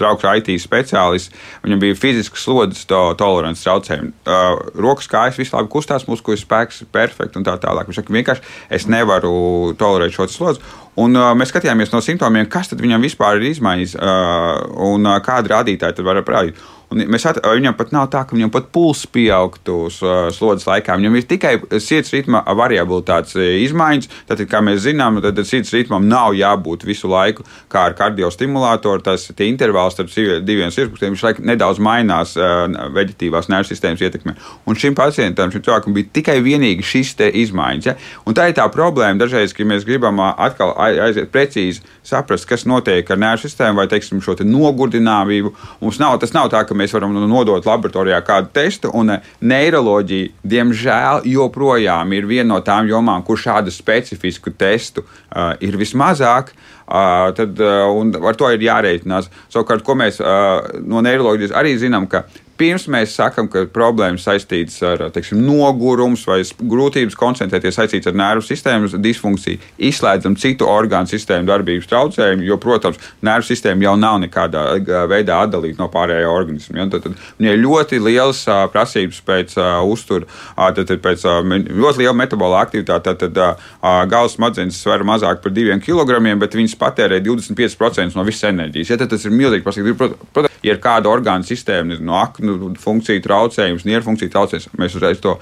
[0.00, 1.30] draugs IT speciālists,
[1.62, 4.10] viņam bija fizisks slodzes to, tolerants traucējumi.
[4.26, 7.86] Uh, rokas kājas visu labi kustās, muskuļu spēks ir perfekts un tā tālāk.
[7.86, 9.32] Viņš saka, vienkārši es nevaru
[9.78, 10.64] tolerēt šo slodzi.
[10.98, 15.54] Un, uh, mēs skatījāmies no simptomiem, kas viņam vispār ir izmaiņas uh, un uh, kādi
[15.54, 16.58] rādītāji tad var parādīt.
[16.90, 20.96] Un mēs at, viņam pat nav tā, ka viņam pat pulss pieaugtu slodzes laikā.
[20.98, 24.08] Viņam ir tikai sirds ritma variabilitātes izmaiņas.
[24.26, 29.04] Tad, kā mēs zinām, tad sirds ritmam nav jābūt visu laiku kā ar kardiostimulātoru.
[29.06, 30.10] Tas intervāls starp
[30.42, 34.34] diviem sirdspūstiem nedaudz mainās veģetīvās nervu sistēmas ietekmē.
[34.66, 37.86] Un šim pacientam, šim cilvēkam bija tikai vienīgi šis izmaiņas.
[37.86, 37.96] Ja?
[38.26, 43.06] Un tā ir tā problēma dažreiz, ka mēs gribam atkal aiziet precīzi saprast, kas notiek
[43.10, 45.54] ar nervu sistēmu vai teiksim, šo te nogurdināmību.
[45.84, 50.34] Mums nav, tas nav tā, ka mēs varam nodot laboratorijā kādu testu, un eh, neiroloģija,
[50.54, 56.54] diemžēl, joprojām ir viena no tām jomām, kur šādu specifisku testu uh, ir vismazāk.
[56.90, 59.28] Uh, tad, uh, ar to ir jārēķinās.
[59.52, 62.24] Savukārt, ko mēs uh, no neiroloģijas arī zinām, ka
[62.60, 68.44] Pirms mēs sakām, ka problēmas saistītas ar teiksim, nogurums vai grūtības koncentrēties saistīts ar nervu
[68.44, 74.66] sistēmas disfunkciju, izslēdzam citu orgānu sistēmu darbības traucējumu, jo, protams, nervu sistēma jau nav nekādā
[75.08, 76.82] veidā atdalīta no pārējā organisma.
[76.82, 76.88] Ja?
[76.92, 78.44] Tad, tad viņai ļoti liels
[78.74, 79.56] prasības pēc
[79.88, 81.24] uzturu, uh, tad, tad pēc
[81.70, 83.16] ļoti liela metabola aktivitāte.
[83.16, 88.50] Tad, tad galvas smadzenes sver mazāk par diviem kilogramiem, bet viņas patērē 25% no visas
[88.52, 88.92] enerģijas.
[88.92, 89.00] Ja?
[89.00, 90.49] Tad tas ir milzīgi prasīgi.
[90.60, 95.20] Ja ir kāda orgānu sistēma, no aknu nu, funkciju traucējums, nieru funkciju traucējums, mēs uzreiz
[95.24, 95.38] to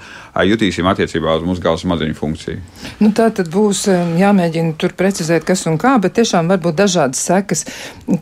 [0.47, 2.61] jutīsim attiecībā uz galvas smadzeņu funkciju.
[3.03, 3.83] Nu, tā tad būs
[4.19, 7.65] jāmēģina tur precizēt, kas un kā, bet tiešām var būt dažādas sekas.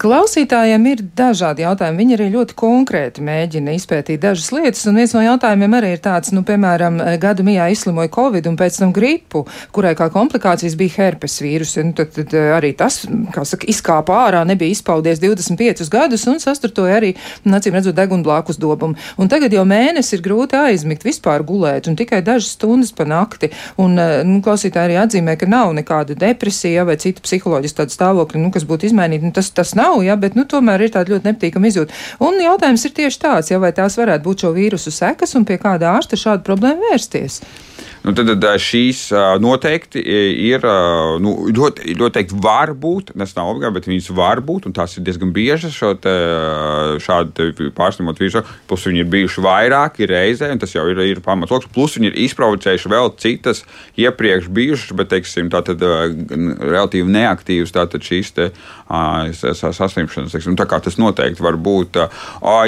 [0.02, 2.02] Klausītājiem ir dažādi jautājumi.
[2.02, 6.34] Viņi arī ļoti konkrēti mēģina izpētīt dažas lietas, un viens no jautājumiem arī ir tāds,
[6.34, 11.38] nu, piemēram, gadu mijā izslimoja Covid un pēc tam gripu, kurai kā komplikācijas bija herpes
[11.46, 11.86] vīrusi.
[11.86, 13.04] Nu, tad, tad arī tas,
[13.36, 17.14] kā saka, izkāpa ārā, nebija izpaudies 25 gadus un sastartoja veidoja arī,
[17.46, 18.98] acīm redzot, deguna blakus dobumu.
[19.18, 23.52] Un tagad jau mēnesi ir grūti aizmigt, vispār gulēt, un tikai dažas stundas pa nakti.
[23.78, 28.52] Un, nu, klausītāji arī atzīmē, ka nav nekāda depresija vai cita psiholoģiska tāda stāvokļa, nu,
[28.54, 29.28] kas būtu izmainīta.
[29.28, 31.96] Nu, tas, tas nav, ja, bet, nu, tomēr ir tāda ļoti nepatīkama izjūta.
[32.24, 35.60] Un jautājums ir tieši tāds, ja vai tās varētu būt šo vīrusu sekas un pie
[35.62, 37.42] kāda ārsta šādu problēmu vērsties.
[38.06, 39.08] Nu, tad, tad šīs
[39.44, 40.02] noteikti
[40.48, 40.64] ir,
[41.24, 45.06] nu, ļoti, noteikti var būt, tas nav obligāti, bet viņas var būt, un tās ir
[45.08, 46.14] diezgan biežas te,
[47.04, 48.44] šādi pārslimot vīrusu.
[48.70, 51.70] Plus viņi ir bijuši vairāki reizē, un tas jau ir, ir pamatoks.
[51.74, 53.64] Plus viņi ir izprovocējuši vēl citas
[54.00, 58.50] iepriekš bijušas, bet, teiksim, tātad relatīvi neaktīvas tātad šīs te,
[58.88, 60.32] saslimšanas.
[60.36, 62.00] Teiksim, tā kā tas noteikti var būt.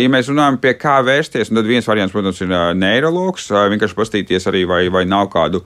[0.03, 3.49] Ja mēs runājam pie kā vērsties, tad viens variants, protams, ir neiroloģis.
[3.75, 5.63] Vienkārši pastīties arī, vai, vai nav kādu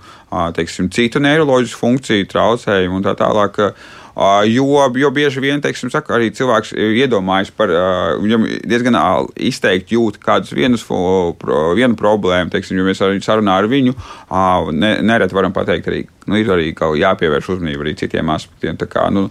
[0.58, 3.62] teiksim, citu neiroloģisku funkciju traucējumu un tā tālāk.
[4.46, 7.72] Jo, jo bieži vien teiksim, saka, arī cilvēks iedomājas par
[8.22, 8.98] viņam diezgan
[9.42, 12.54] izteikti jūt kādu vienu problēmu.
[12.54, 13.96] Teiksim, ja mēs arī sarunā ar viņu
[14.70, 16.70] nereti varam pateikt arī, nu, ir arī
[17.02, 18.78] jāpievērš uzmanība arī citiem aspektiem.
[18.78, 19.26] Tā kā, nu,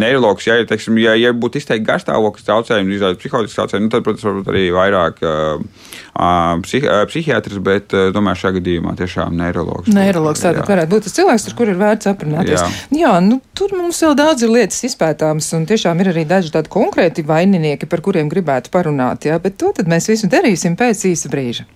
[0.00, 4.24] neiroloģis, ja, teiksim, ja, ja būtu izteikti garstāvoklis traucējumi, izrādās psiholoģisks traucējumi, nu, tad, protams,
[4.30, 9.94] varbūt arī vairāk uh, psih, psihiatrs, bet domāju, šajā gadījumā tiešām neiroloģis.
[9.96, 12.60] Neiroloģis tātad varētu būt tas cilvēks, ar kur ir vērts aprunāties.
[12.60, 12.70] Jā,
[13.00, 16.72] jā nu, tur mums vēl daudz ir lietas izpētāmas, un tiešām ir arī daži tādi
[16.72, 21.32] konkrēti vaininieki, par kuriem gribētu parunāt, jā, bet to tad mēs visu darīsim pēc īsa
[21.32, 21.68] brīža.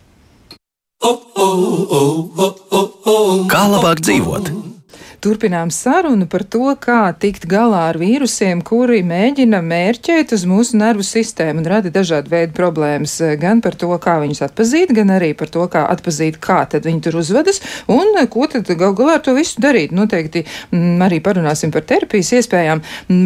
[3.50, 4.75] Kā labāk dzīvot?
[5.24, 11.04] Turpinām sarunu par to, kā tikt galā ar vīrusiem, kuri mēģina mērķēt uz mūsu nervu
[11.06, 13.16] sistēmu un rada dažādu veidu problēmas.
[13.40, 17.02] Gan par to, kā viņus atpazīt, gan arī par to, kā atpazīt, kā tad viņi
[17.06, 19.94] tur uzvedas un ko tad gal galā ar to visu darīt.
[19.96, 22.82] Noteikti m, mm, arī parunāsim par terapijas iespējām,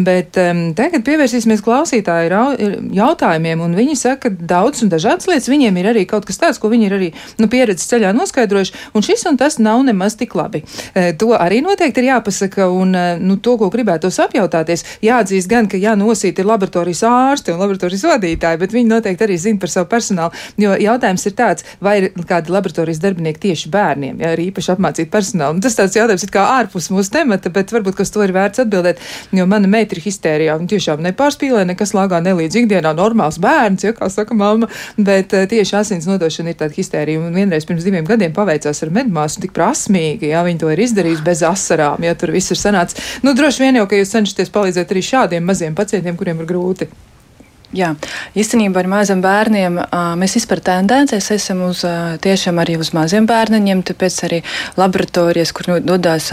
[0.07, 2.41] bet um, tagad pievērsīsimies klausītāju
[2.95, 6.59] jautājumiem, un viņi saka, ka daudz un dažādas lietas viņiem ir arī kaut kas tāds,
[6.61, 7.09] ko viņi ir arī
[7.41, 10.63] nu, pieredzes ceļā noskaidrojuši, un šis un tas nav nemaz tik labi.
[10.93, 15.49] E, to arī noteikti noteikti ir jāpasaka, un eh, nu, to, ko gribētos apjautāties, jāatzīst
[15.49, 19.71] gan, ka jānosīt ir laboratorijas ārsti un laboratorijas vadītāji, bet viņi noteikti arī zina par
[19.73, 20.35] savu personālu.
[20.61, 25.09] Jo jautājums ir tāds, vai ir kādi laboratorijas darbinieki tieši bērniem, ja ir īpaši apmācīti
[25.13, 25.57] personāli.
[25.57, 28.61] Un tas tāds jautājums ir kā ārpus mūsu temata, bet varbūt, kas to ir vērts
[28.65, 29.01] atbildēt,
[29.33, 33.95] jo mana meita ir histērijā un tiešām nepārspīlē, nekas lāgā nelīdz ikdienā normāls bērns, ja
[33.97, 34.69] kā saka mamma,
[35.01, 37.21] bet eh, tieši asins nodošana ir tāda histērija.
[37.21, 41.25] Un vienreiz pirms diviem gadiem paveicās ar medmāsu tik prasmīgi, ja viņi to ir izdarījuši
[41.25, 43.19] bez asins asarām, ja tur viss ir sanācis.
[43.23, 46.89] Nu, droši vien jau, ka jūs cenšaties palīdzēt arī šādiem maziem pacientiem, kuriem ir grūti.
[47.71, 47.93] Jā,
[48.35, 49.77] īstenībā ar maziem bērniem
[50.19, 51.85] mēs vispār tendencēs esam uz,
[52.19, 54.39] tiešām arī uz maziem bērniņiem, tāpēc arī
[54.75, 56.27] laboratorijas, kur dodas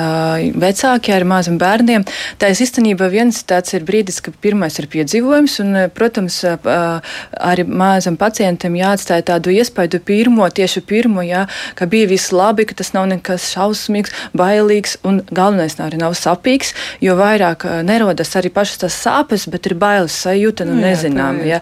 [0.58, 2.02] vecāki ar maziem bērniem.
[2.42, 8.18] Tā ir īstenībā viens tāds ir brīdis, ka pirmais ir piedzīvojums, un, protams, arī mazam
[8.18, 11.44] pacientam jāatstāja tādu iespaidu pirmo, tieši pirmo, jā,
[11.78, 16.74] ka bija viss labi, ka tas nav nekas šausmīgs, bailīgs, un galvenais arī nav sapīgs,
[16.98, 20.80] jo vairāk nerodas arī pašas tās sāpes, bet ir bailes sajūta, nu
[21.32, 21.46] nezinām zinām.
[21.46, 21.60] Ja.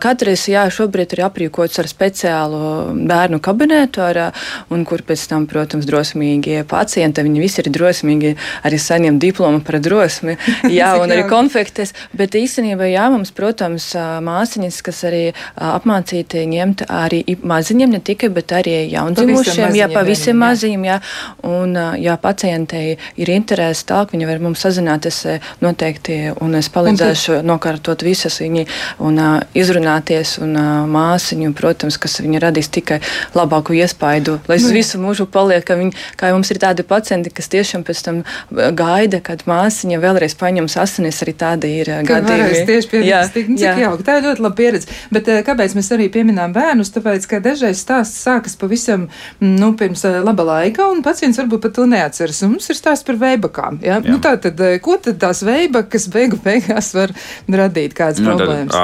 [0.00, 4.32] Katrs jā, šobrīd ir aprīkots ar speciālu bērnu kabinetu, ar,
[4.70, 8.34] un kur pēc tam, protams, drosmīgie pacienti, viņi visi ir drosmīgi,
[8.64, 10.36] arī saņem diplomu par drosmi,
[10.78, 15.22] jā, un arī konfektes, bet īstenībā, jā, mums, protams, māsiņas, kas arī
[15.56, 20.98] apmācīti ņemt arī maziņiem, ne tikai, bet arī jaundzimušiem, jā, pavisam maziņiem, jā,
[21.46, 25.22] un, ja pacientei ir interesi tālāk, viņi var mums sazināties
[25.62, 28.66] noteikti, un es palīdzēšu nokārtot visas viņi
[28.98, 30.36] un uh, izrunāties.
[30.42, 33.00] Un uh, māsiņu, protams, kas viņa radīs tikai
[33.36, 35.64] labāku iespaidu, lai uz nu visu mūžu paliek.
[35.66, 40.36] Ka viņi, kā mums ir tādi pacienti, kas tiešām pēc tam gaida, kad māsiņa vēlreiz
[40.40, 42.64] paņems asinis, arī tādi ir gadījumi.
[42.70, 44.06] Tieši pieredzi, nu, cik jauki.
[44.06, 44.98] Tā ir ļoti laba pieredze.
[45.14, 46.92] Bet kāpēc mēs arī pieminām bērnus?
[46.94, 49.08] Tāpēc, ka dažreiz stāsts sākas pavisam,
[49.42, 52.42] nu, pirms laba laika, un pacients varbūt pat to neatceras.
[52.46, 53.80] Un mums ir stāsts par veibakām.
[53.84, 53.98] Ja?
[54.00, 54.14] Jā.
[54.14, 57.14] Nu, tā tad, ko tad tās veibakas beigu beigās var
[57.50, 58.76] radīt kādas nu, problēmas?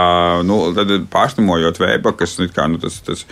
[0.47, 0.59] Nu,
[1.13, 3.25] pārslimojot vēba, kas nu, kā, nu, tas, tas,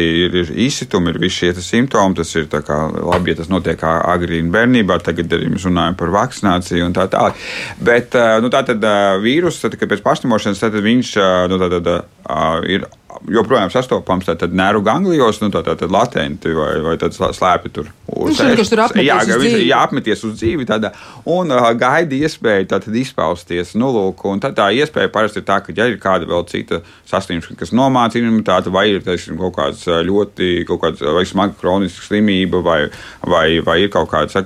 [0.00, 2.18] ir, ir izsitumi, ir visi šie simptomi.
[2.18, 5.00] Tas ir kā, labi, ja tas notiek agrīnā bērnībā.
[5.04, 7.42] Tagad arī mēs runājam par vakcināciju un tā tālāk.
[7.84, 8.86] Bet nu, tā tad
[9.24, 11.14] vīruss, kad pēc pārslimošanas, tad viņš
[11.52, 11.92] nu, tā, tad,
[12.68, 12.88] ir
[13.26, 17.90] joprojām sastopams nervu ganglijos, nu, tātad tā, latenti vai, vai slēpj tur.
[18.08, 19.58] Viņš vienkārši tur apmeties jā, uz dzīvi.
[19.58, 20.90] ir jāapmeties uz dzīvi tādā,
[21.28, 23.74] un uh, gaida iespēju tātad izpausties.
[23.78, 26.80] Nu, lūk, un tad tā iespēja parasti ir tā, ka, ja ir kāda vēl cita
[27.08, 32.06] saslimšana, kas nomāca imunitāti, vai ir teiksim, kaut kāds ļoti kaut kāds, vai smaga kroniska
[32.06, 32.80] slimība, vai,
[33.28, 34.38] vai, vai ir kaut kāds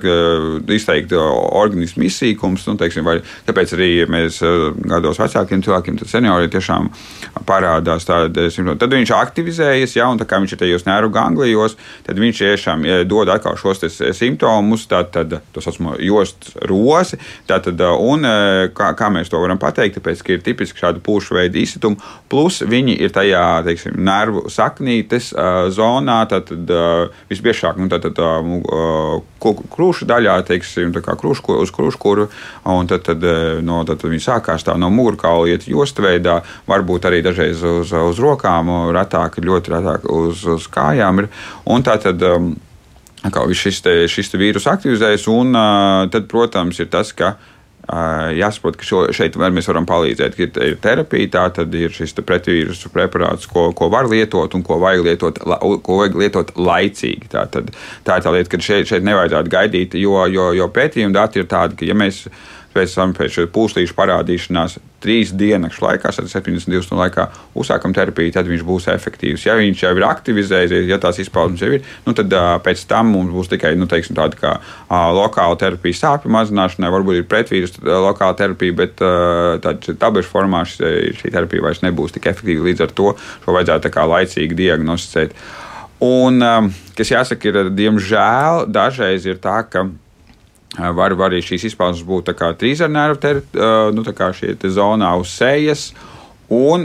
[0.73, 4.41] izteikti organismu izsīkums, nu, teiksim, vai, tāpēc arī mēs
[4.89, 6.91] gados vecākiem cilvēkiem, tad senioriem tiešām
[7.47, 8.31] parādās tāda
[8.63, 8.79] simptoma.
[8.79, 12.85] Tad viņš aktivizējas, ja, un tā kā viņš ir tajos nervu ganglijos, tad viņš tiešām
[13.07, 18.23] dod atkal šos te simptomus, tātad to saucamo jostu rosi, tātad, un
[18.73, 21.97] kā, kā mēs to varam pateikt, tāpēc, ka ir tipiski šāda pūšu veida izsituma,
[22.29, 25.33] plus viņi ir tajā, teiksim, nervu saknītes
[25.73, 26.73] zonā, tātad
[27.29, 28.19] visbiežāk, nu, tātad
[29.73, 32.29] krūšu daļā, teiksim, tā kā krūšu, uz krūšu kuru,
[32.69, 33.23] un tad, tad,
[33.63, 38.52] no, tad, viņi sākās tā no mugurkaula iet jostveidā, varbūt arī dažreiz uz, uz rokām,
[38.95, 41.31] retāk, ļoti retāk uz, uz kājām ir,
[41.65, 42.53] un tā tad, um,
[43.23, 48.31] kā šis, te, šis te vīrus aktivizējas, un uh, tad, protams, ir tas, ka uh,
[48.37, 50.37] jāsaprot, ka šo, šeit mēs varam palīdzēt.
[50.39, 54.79] Ir, ir terapija, tā tad ir šis pretvīrusu preparāts, ko, ko var lietot un ko
[54.83, 57.29] vajag lietot, la, ko vajag lietot laicīgi.
[57.33, 57.73] Tā, tad,
[58.07, 61.49] tā ir tā lieta, ka šeit, šeit nevajadzētu gaidīt, jo, jo, jo pētījuma dati ir
[61.51, 62.25] tādi, ka ja mēs
[62.73, 67.27] pēc tam pēc pūslīšu parādīšanās trīs dienas laikā, 72 stundu laikā
[67.59, 69.45] uzsākam terapiju, tad viņš būs efektīvs.
[69.47, 72.33] Ja viņš jau ir aktivizējies, ja tās izpausmes jau ir, nu, tad
[72.65, 74.53] pēc tam mums būs tikai nu, teiksim, tāda kā
[75.15, 79.03] lokāla terapija sāpju mazināšanai, varbūt ir pretvīrus lokāla terapija, bet
[79.99, 82.69] tablešu formā šī, šī terapija vairs nebūs tik efektīva.
[82.69, 83.13] Līdz ar to
[83.43, 85.35] šo vajadzētu laicīgi diagnosticēt.
[86.03, 86.43] Un,
[86.97, 89.85] kas jāsaka, ir, diemžēl, dažreiz ir tā, ka
[90.73, 93.19] Var, var arī šīs izpausmes būt trīsarnēru
[93.93, 94.01] nu,
[94.73, 95.91] zonā uz sejas.
[96.51, 96.83] Un,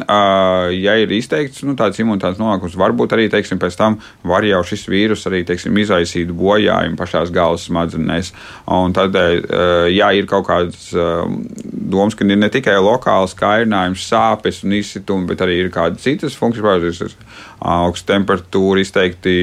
[0.79, 4.85] ja ir izteikts nu, tāds imunitātes nolākums, varbūt arī teiksim, pēc tam var jau šis
[4.89, 8.31] vīrus arī teiksim, izraisīt bojājumu pašās galvas smadzenēs.
[8.73, 9.43] Un tādēļ,
[9.93, 15.43] ja ir kaut kādas domas, ka ir ne tikai lokāls kairinājums, sāpes un izsitumi, bet
[15.45, 17.17] arī ir kādas citas funkcijas,
[17.59, 19.35] augsta temperatūra, izteikti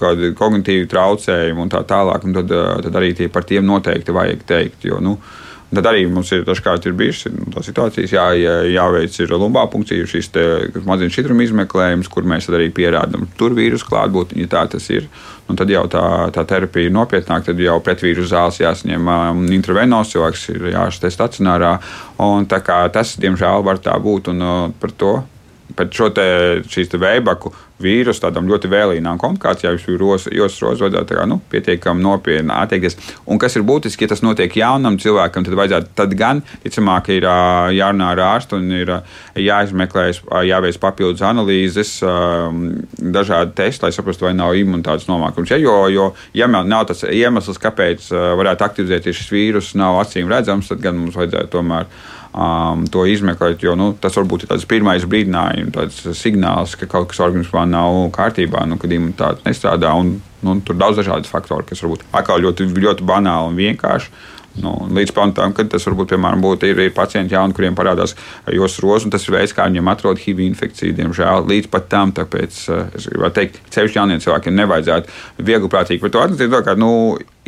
[0.00, 2.56] kādi kognitīvi traucējumi un tā tālāk, un tad,
[2.88, 4.88] tad arī tie par tiem noteikti vajag teikt.
[4.88, 5.18] Jo, nu,
[5.68, 10.06] Tad arī mums ir dažkārt ir bijušas nu, situācijas, jā, jā, jāveic ir lumbā punkcija,
[10.08, 10.30] šīs
[10.88, 15.10] maziņas šķidruma izmeklējums, kur mēs arī pierādām tur vīrusu klātbūtni, ja tā tas ir.
[15.48, 16.02] Un tad jau tā,
[16.32, 21.74] tā terapija ir nopietnāka, tad jau pretvīrusu zāles jāsaņem um, intravenos, cilvēks ir jāšķiet stacionārā.
[22.24, 24.32] Un, tas, diemžēl, var tā būt.
[24.32, 25.14] Un, uh, par to
[25.76, 26.28] pēc šo te,
[26.70, 27.52] šīs te vēbaku
[27.82, 29.78] vīrusu tādām ļoti vēlīnām komplikācijām,
[30.64, 32.98] rozodāt, tā kā nu, pietiekami nopietni attiekties.
[33.30, 37.28] Un kas ir būtiski, ja tas notiek jaunam cilvēkam, tad vajadzētu tad gan, ticamāk, ir
[37.78, 38.92] jārunā ar ārstu un ir
[39.38, 40.08] jāizmeklē,
[40.48, 41.94] jāveic papildus analīzes,
[42.98, 45.54] dažādi testi, lai saprastu, vai nav imunitātes nomākums.
[45.54, 50.72] Ja, jo, jo, ja nav tas iemesls, kāpēc varētu aktivizēties šis vīrus, nav acīm redzams,
[50.72, 51.86] tad gan mums vajadzētu tomēr
[52.32, 53.62] um, to izmeklēt.
[53.64, 58.08] Jo nu, tas varbūt ir tāds pirmais brīdinājums, tāds signāls, ka kaut kas organismā nav
[58.16, 59.92] kārtībā, nu, kad imunitāte nestrādā.
[59.98, 64.12] Un, nu, tur ir daudz dažādu faktoru, kas varbūt atkal ļoti, ļoti banāli un vienkārši.
[64.58, 68.16] Nu, līdz tam, kad tas varbūt piemēram, būtu, ir, ir pacienti, jauni, kuriem parādās
[68.50, 70.96] jūsu rozes, un tas ir veids, kā viņiem atrod HIV infekciju.
[70.98, 72.58] Diemžēl līdz pat tam, tāpēc
[72.98, 76.56] es gribētu teikt, ceļš jauniem cilvēkiem nevajadzētu viegli prātīgi par to atzīst.
[76.66, 76.90] Kā nu,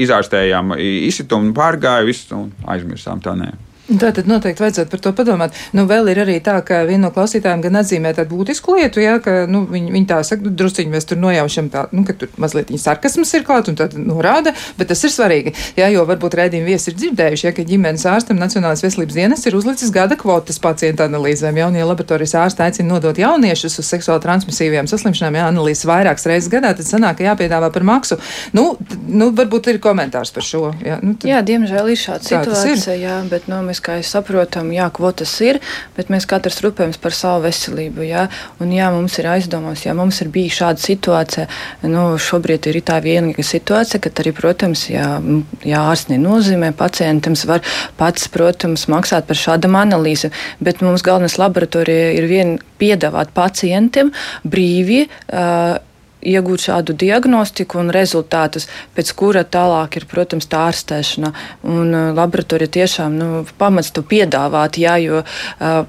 [0.01, 3.51] izārstējām izsitumu, pārgāju visu un aizmirsām tā nē.
[3.99, 5.57] Tā tad noteikti vajadzētu par to padomāt.
[5.75, 9.17] Nu, vēl ir arī tā, ka viena no klausītājiem gan atzīmē tādu būtisku lietu, jā,
[9.25, 12.31] ka nu, viņi, viņi tā saka, nu, drusciņi mēs tur nojaušam tā, nu, ka tur
[12.41, 15.55] mazliet viņa sarkasms ir klāt un tad norāda, bet tas ir svarīgi.
[15.81, 19.59] Jā, jo varbūt rēdījumi viesi ir dzirdējuši, ja, ka ģimenes ārstam Nacionālais veselības dienas ir
[19.59, 21.59] uzlicis gada kvotas pacientu analīzēm.
[21.59, 26.73] Jaunie laboratorijas ārsti aicina nodot jauniešus uz seksuāli transmisīvajām saslimšanām, ja analīzes vairākas reizes gadā,
[26.79, 28.21] tad sanāk, ka jāpiedāvā par maksu.
[28.57, 28.77] Nu,
[29.09, 30.63] nu varbūt ir komentārs par šo.
[30.85, 34.71] Jā, nu, tad, jā diemžēl ir šāda situācija, jā, bet nu, mēs kā mēs saprotam,
[34.75, 35.61] jā, kvotas ir,
[35.97, 38.05] bet mēs katrs rūpējamies par savu veselību.
[38.09, 38.27] Jā,
[38.61, 41.47] un, jā, mums ir aizdomās, ja mums ir bijusi šāda situācija,
[41.91, 45.09] nu, šobrīd ir tā vienīga situācija, ka arī, protams, jā,
[45.67, 47.65] jā ārsts nenozīmē, pacientam var
[48.01, 54.13] pats, protams, maksāt par šādam analīzi, bet mums galvenais laboratorija ir vien piedāvāt pacientiem
[54.49, 55.07] brīvi.
[55.29, 55.79] Uh,
[56.23, 61.33] iegūt šādu diagnostiku un rezultātus, pēc kura tālāk ir, protams, tā ārstēšana.
[61.69, 65.83] Un uh, laboratorija tiešām nu, pamats to piedāvāt, jā, jo uh,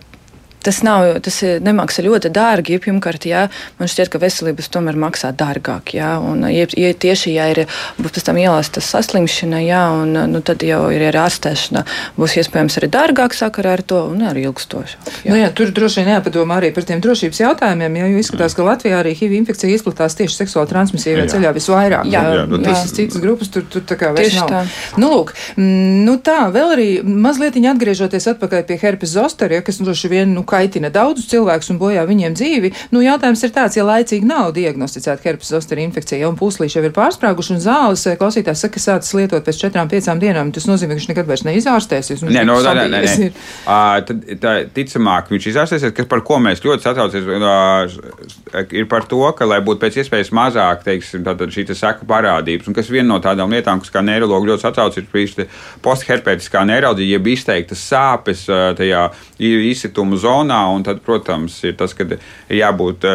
[0.64, 2.76] tas, nav, tas nemaksā ļoti dārgi.
[2.76, 3.46] Ja, pirmkārt, jā,
[3.80, 5.94] man šķiet, ka veselības tomēr maksā dārgāk.
[5.98, 7.64] Jā, un, ja, ja tieši ja ir
[8.02, 11.84] pēc tam ielāsta saslimšana, jā, un, nu, tad jau ir arī ārstēšana.
[12.20, 15.00] Būs iespējams arī dārgāk sakarā ar to un arī ilgstoši.
[15.30, 19.02] Nu, jā, tur droši vien jāpadomā arī par tiem drošības jautājumiem, jo izskatās, ka Latvijā
[19.02, 22.10] arī HIV infekcija izplatās tieši seksuāli transmisīvajā ceļā visvairāk.
[22.12, 24.52] Jā, jā, nu, tas ir citas grupas, tur, tur tā kā vairs nav.
[24.52, 24.62] Tā.
[25.02, 30.12] Nu, lūk, nu tā, vēl arī mazliet atgriežoties atpakaļ pie herpes zoster, ja, kas droši
[30.12, 32.74] vien nu, kaitina daudzus cilvēkus un bojā viņiem dzīvi.
[32.92, 36.96] Nu, jautājums ir tāds, ja laicīgi nav diagnosticēta herpes zoster infekcija un puslīši jau ir
[36.96, 40.96] pārsprāguši un zāles eh, klausītājs saka, ka sācis lietot pēc četrām, piecām dienām, tas nozīmē,
[40.96, 42.26] ka viņš nekad vairs neizārstēsies.
[42.28, 43.32] Nē, no, nē, nē, nē.
[43.72, 49.06] Uh, tad, tā, ticamāk, viņš izārstēsies, kas par ko mēs ļoti satraucamies, uh, ir par
[49.10, 53.12] to, ka, lai būtu pēc iespējas mazāk, teiksim, šī te seku parādības, un kas viena
[53.14, 55.48] no tādām lietām, kas kā neiroloģi ļoti satrauc, ir šī
[55.86, 59.06] postherpētiskā neiroloģija, jeb izteiktas sāpes tajā
[59.40, 62.08] izsituma zonā, un tad, protams, ir tas, ka
[62.50, 63.06] jābūt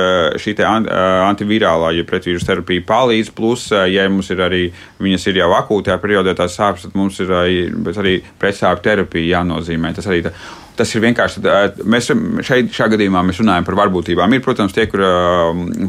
[0.42, 4.62] šī antivirālā, ja pretvīrusu terapija palīdz, plus, ja mums ir arī,
[5.02, 9.94] viņas ir jau akūtajā periodā tās sāpes, tad mums ir arī pretsāpju terapija jānozīmē.
[9.96, 10.36] Tas arī tā.
[10.76, 11.40] Tas ir vienkārši.
[11.88, 12.10] Mēs
[12.44, 14.34] šeit, šajā gadījumā mēs runājam par varbūtībām.
[14.36, 15.00] Ir, protams, tie, kur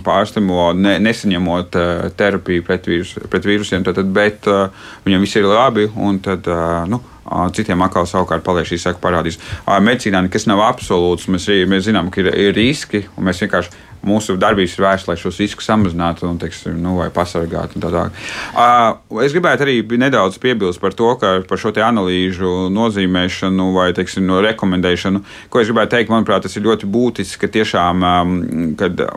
[0.05, 1.75] pārstamo ne, nesaņemot
[2.15, 4.47] terapiju pret, vīrus, pret vīrusiem, tad, bet
[5.03, 5.89] viņam viss ir labi.
[6.23, 6.47] Tad,
[6.87, 7.01] nu,
[7.55, 9.39] Citiem atkal savukārt paliek šī saka parādīs.
[9.67, 11.27] Medicīnā nekas nav absolūts.
[11.31, 15.17] Mēs, mēs zinām, ka ir, ir riski, un mēs vienkārši mūsu darbības ir vērsta, lai
[15.19, 17.81] šos riskus samazinātu un, teiksim, nu, vai pasargātu.
[17.83, 18.03] Tā tā.
[18.53, 24.25] uh, es gribētu arī nedaudz piebilst par to, ka par šo analīžu nozīmēšanu vai teiksim,
[24.29, 28.37] no rekomendēšanu, ko es gribētu teikt, manuprāt, tas ir ļoti būtiski, ka tiešām, um,
[28.79, 29.07] kad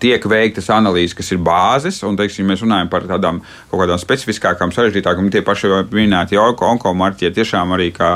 [0.00, 4.72] tiek veiktas analīzes, kas ir bāzes, un, teiksim, mēs runājam par tādām kaut kādām specifiskākām,
[4.74, 8.10] sarežģītākām, tie paši minēti onkomarķie, tiešām arī, kā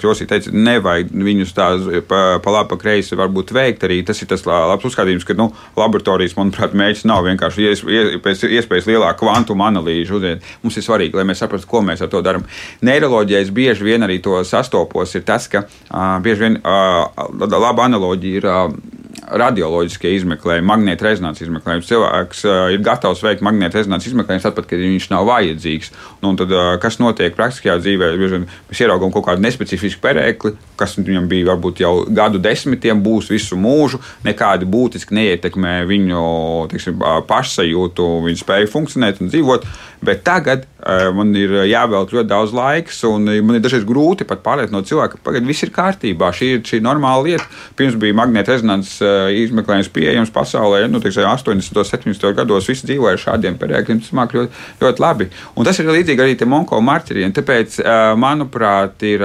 [0.00, 1.68] Krosī teica, nevajag viņus tā
[2.08, 4.00] pa, pa labi, pa kreisi varbūt veikt arī.
[4.06, 7.84] Tas ir tas labs uzskatījums, ka, nu, laboratorijas, manuprāt, mērķis nav vienkārši ies,
[8.24, 10.20] pēc iespējas lielāku kvantuma analīžu.
[10.64, 12.44] Mums ir svarīgi, lai mēs saprastu, ko mēs ar to darām.
[12.84, 17.08] Neiroloģijais bieži vien arī to sastopos, ir tas, ka uh, bieži vien uh,
[17.44, 18.52] laba analoģija ir.
[18.52, 21.88] Uh, radioloģiskie izmeklējumi, magnēta rezonanses izmeklējums.
[21.88, 25.92] Cilvēks uh, ir gatavs veikt magnēta rezonanses izmeklējumus, tad, kad viņš nav vajadzīgs.
[26.24, 28.10] Nu, tad, uh, kas notiek praktiskajā dzīvē?
[28.18, 33.58] Mēs ieraugām kaut kādu nespecifisku perēkli, kas viņam bija varbūt jau gadu desmitiem, būs visu
[33.60, 36.24] mūžu, nekādi būtiski neietekmē viņu
[36.72, 39.68] teiksim, pašsajūtu, viņa spēju funkcionēt un dzīvot.
[40.04, 40.66] Bet tagad
[41.16, 45.28] man ir jāvelk ļoti daudz laika, un man ir dažreiz grūti pat pārliecināt cilvēku, ka
[45.30, 46.28] pagaidi viss ir kārtībā.
[46.36, 47.46] Šī ir šī normāla lieta.
[47.78, 49.00] Pirms bija magnēta rezonanses
[49.44, 51.80] izmeklējums pieejams pasaulē, nu, teiksim, 80.
[51.80, 52.26] un 70.
[52.36, 54.02] gados visi dzīvoja šādiem perēkļiem.
[54.04, 55.28] Tas māk ļoti, ļoti labi.
[55.56, 57.32] Un tas ir līdzīgi arī monko marķieriem.
[57.36, 57.80] Tāpēc,
[58.20, 59.24] manuprāt, ir,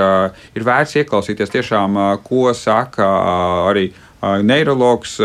[0.55, 3.09] ir vērts ieklausīties tiešām, ko saka
[3.67, 3.89] arī
[4.21, 5.19] neiroloģis,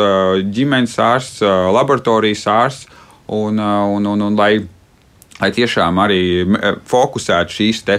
[0.54, 2.90] ģimenes ārsts, laboratorijas ārsts.
[3.26, 4.58] Un, uh, un, un, un, lai
[5.40, 7.98] lai tiešām arī eh, fokusētu šīs te,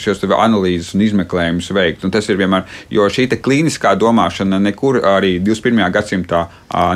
[0.00, 2.04] šos te analīzes un izmeklējumus veikt.
[2.04, 5.80] Un tas ir vienmēr, jo šī klīniskā domāšana nekur arī 21.
[5.94, 6.42] gadsimtā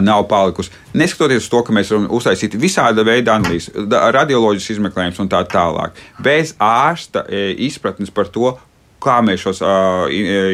[0.05, 0.73] nav palikusi.
[0.95, 5.97] Neskatoties uz to, ka mēs varam uztaisīt visāda veida analīzes, radioloģiskas izmeklējumus un tā tālāk,
[6.23, 8.53] bez ārsta izpratnes par to,
[9.05, 10.07] kā mēs šos uh,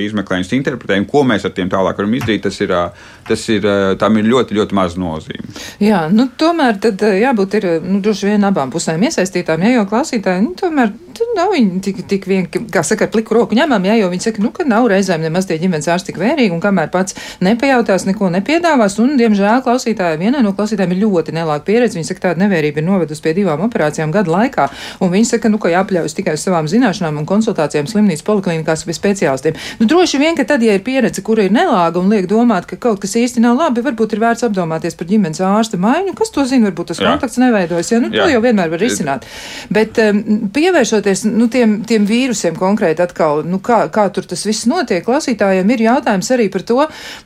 [0.05, 3.93] izmeklējumus interpretējam, ko mēs ar tiem tālāk varam izdarīt, tas ir, uh, tas ir, uh,
[4.01, 5.47] tam ir ļoti, ļoti maz nozīme.
[5.83, 10.45] Jā, nu, tomēr tad jābūt ir, nu, droši vien abām pusēm iesaistītām, ja jau klausītāji,
[10.45, 10.93] nu, tomēr
[11.37, 14.43] nav viņi tik, tik vien, kā saka, ar pliku roku ņemam, ja jau viņi saka,
[14.43, 18.31] nu, ka nav reizēm nemaz tie ģimenes ārsti tik vērīgi, un kamēr pats nepajautās, neko
[18.35, 22.81] nepiedāvās, un, diemžēl, klausītāji, vienai no klausītājiem ir ļoti nelāga pieredze, viņi saka, tāda nevērība
[22.81, 24.69] ir novedusi pie divām operācijām gadu laikā,
[25.05, 28.97] un viņi saka, nu, ka jāpļaujas tikai uz savām zināšanām un konsultācijām slimnīcas poliklinikās pie
[28.97, 29.59] speciālistiem.
[29.81, 32.81] Nu, droši vien, ka tad, ja ir pieredze, kura ir nelāga un liek domāt, ka
[32.81, 36.45] kaut kas īsti nav labi, varbūt ir vērts apdomāties par ģimenes ārsta maiņu, kas to
[36.49, 37.13] zina, varbūt tas Jā.
[37.13, 37.93] kontakts neveidojas.
[37.93, 38.01] Ja?
[38.03, 38.25] Nu, Jā.
[38.25, 39.27] to jau vienmēr var risināt.
[39.73, 40.23] Bet um,
[40.55, 45.75] pievēršoties nu, tiem, tiem vīrusiem konkrēti atkal, nu, kā, kā tur tas viss notiek, klausītājiem
[45.77, 46.81] ir jautājums arī par to,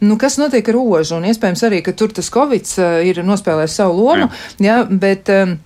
[0.05, 3.79] nu, kas notiek ar ožu, un iespējams arī, ka tur tas Covid uh, ir nospēlējis
[3.83, 4.65] savu lomu, Jā.
[4.65, 5.59] Ja, bet um,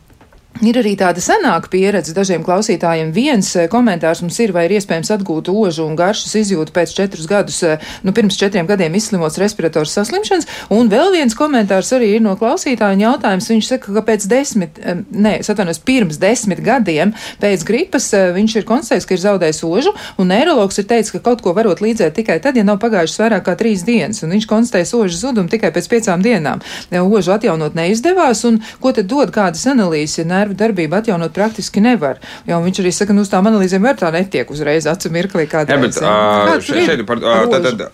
[0.59, 3.13] Ir arī tāda senāka pieredze dažiem klausītājiem.
[3.15, 7.29] Viens eh, komentārs mums ir, vai ir iespējams atgūt ožu un garšas izjūtu pēc četrus
[7.31, 10.49] gadus, eh, nu, pirms četriem gadiem izslimots respirators saslimšanas.
[10.75, 13.47] Un vēl viens komentārs arī ir no klausītāja jautājums.
[13.53, 18.59] Viņš saka, ka pēc desmit, eh, nē, es atvainojos, pirms desmit gadiem pēc gripas viņš
[18.59, 22.19] ir konstatējis, ka ir zaudējis ožu, un neiroloģis ir teicis, ka kaut ko varot līdzēt
[22.19, 25.71] tikai tad, ja nav pagājušas vairāk kā trīs dienas, un viņš konstatēja ožu zudumu tikai
[25.71, 26.67] pēc piecām dienām.
[26.91, 30.19] Ožu atjaunot neizdevās, un ko tad dod kādas analīzes?
[30.19, 32.23] Ja nervu darbību atjaunot praktiski nevar.
[32.49, 35.77] Jo viņš arī saka, nu, uz tām analīzēm var tā netiek uzreiz acu mirklī kādreiz.
[35.77, 37.85] Jā, bet, uh, še, šeit par, uh, tad, tad,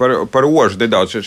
[0.00, 1.18] par, par ožu nedaudz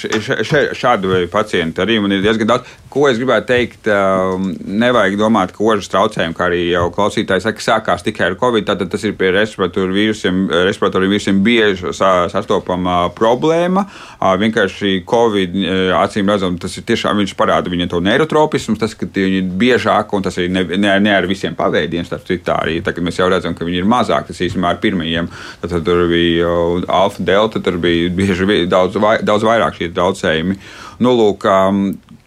[0.78, 2.78] šādu pacientu arī man ir diezgan daudz.
[2.92, 4.34] Ko es gribētu teikt, uh,
[4.68, 8.84] nevajag domāt, ka ožas traucējumi, kā arī jau klausītāji saka, sākās tikai ar covid, tad
[8.92, 13.86] tas ir pie respiratoru vīrusiem, respiratoru vīrusiem bieži sastopama problēma.
[14.18, 15.56] Uh, vienkārši covid,
[16.02, 20.12] acīm redzam, tas ir tiešām viņš parāda viņa to neirotropismu, tas, ka viņi ir biežāk,
[20.18, 22.82] un tas ir ne, ne, ne ar visiem paveidiem, starp citu arī.
[22.84, 25.32] Tagad mēs jau redzam, ka viņi ir mazāk, tas īstenībā ar pirmajiem,
[25.64, 26.52] tad, tad tur bija
[26.92, 30.60] alfa, delta, tur bija bieži daudz, vai, daudz vairāk šie traucējumi.
[31.02, 31.48] Nu, lūk,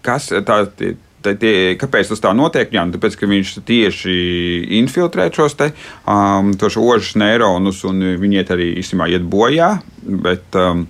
[0.04, 0.94] kas tā, tie,
[1.40, 2.72] tie, kāpēc tas tā notiek?
[2.74, 4.16] Jā, nu, tāpēc, ka viņš tieši
[4.80, 5.70] infiltrē šos te,
[6.06, 6.52] um,
[6.84, 9.76] ožas neironus, un viņi arī īstenībā iet bojā.
[10.04, 10.86] Bet, um,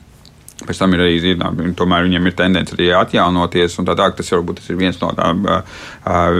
[0.65, 3.75] Pēc tam ir arī zinām, tomēr viņiem ir tendence arī atjaunoties.
[3.75, 5.83] Tā, tā, tas varbūt tas ir viens no tādiem uh,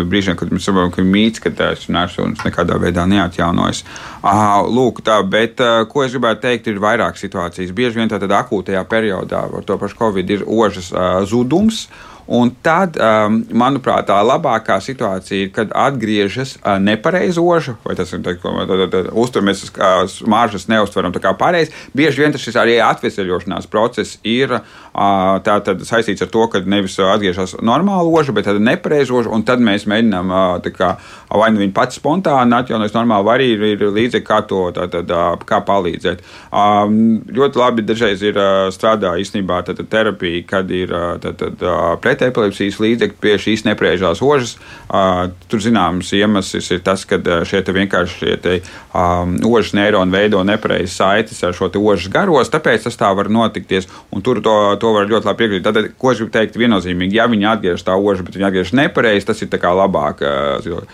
[0.07, 3.83] brīžiem, kad mēs saprotam, ka mīts, ka tas nērsunis nekādā veidā neatjaunojas.
[4.23, 7.75] Uh, lūk, tā, bet uh, ko es gribētu teikt, ir vairāk situācijas.
[7.75, 11.89] Bieži vien tādā akūtajā periodā ar to pašu covid ir ožas uh, zudums.
[11.91, 18.15] Uh, Un tad, um, manuprāt, tā labākā situācija ir, kad atgriežas uh, nepareizoša, vai tas
[18.17, 18.55] ir tā, ko
[19.21, 21.75] uzturamies, kā smaržas neustveram kā pareizi.
[21.97, 28.09] Bieži vien tas arī atvesaļošanās process ir uh, saistīts ar to, ka nevis atgriežas normāla
[28.09, 30.95] oža, bet tāda nepareizoša, un tad mēs mēģinām uh, kā,
[31.29, 34.89] vai nu viņi pats spontāni atjaunojas normāli, vai arī ir, ir līdzekļi, kā to tā,
[34.89, 36.25] tā, tā, kā palīdzēt.
[36.49, 40.89] Um, ļoti labi dažreiz ir uh, strādā īstenībā tā, tā terapija, kad ir
[41.21, 41.77] tā, tā, tā,
[42.15, 44.57] pret epilepsijas līdzekļi pie šīs nepriežās ožas.
[45.51, 48.55] Tur zināms iemesls ir tas, ka šie vienkārši šie te,
[48.95, 53.89] um, ožas neironi veido nepareizas saites ar šo ožas garos, tāpēc tas tā var notikties.
[54.25, 55.67] Tur to, to var ļoti labi piekrist.
[55.67, 59.29] Tad, ko es gribu teikt, viennozīmīgi, ja viņi atgriežas tā oža, bet viņi atgriežas nepareizi,
[59.29, 60.23] tas ir labāk.
[60.23, 60.85] Uh,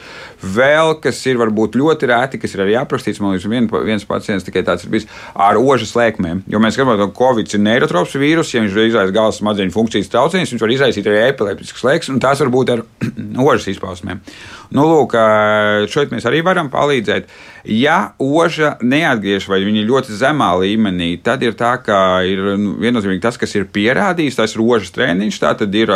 [0.41, 4.47] Vēl kas ir varbūt ļoti rēti, kas ir arī aprakstīts, man liekas, vien, viens pacients
[4.47, 5.05] tikai tāds ir bijis
[5.37, 6.41] ar ožas lēkmēm.
[6.49, 10.55] Jo mēs skatāmies, ka Covid ir neirotrops vīrus, ja viņš izraisa galvas smadzeņu funkcijas traucējumus,
[10.55, 12.85] viņš var izraisīt arī epileptisks lēks, un tās var būt ar
[13.49, 14.23] ožas izpausmēm.
[14.77, 15.17] Nu, lūk,
[15.91, 17.31] šeit mēs arī varam palīdzēt.
[17.77, 22.77] Ja oža neatgriež vai viņa ir ļoti zemā līmenī, tad ir tā, ka ir nu,
[22.81, 25.43] viennozīmīgi tas, kas ir pierādījis, tas ir ožas treniņš.
[25.43, 25.93] Tā tad ir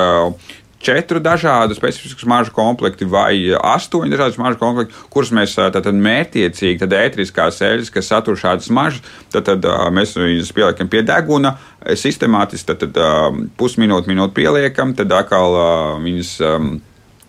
[0.85, 6.97] četru dažādu specifisku smaržu komplektu vai astoņu dažādu smaržu komplektu, kurus mēs tātad mērķiecīgi, tad
[7.01, 11.57] ētriskās eļļas, kas satur šādas smaržas, tad, tad mēs viņus pieliekam pie deguna,
[11.99, 15.57] sistemātiski, tad, tad pusminūti, minūti pieliekam, tad atkal
[16.05, 16.35] viņas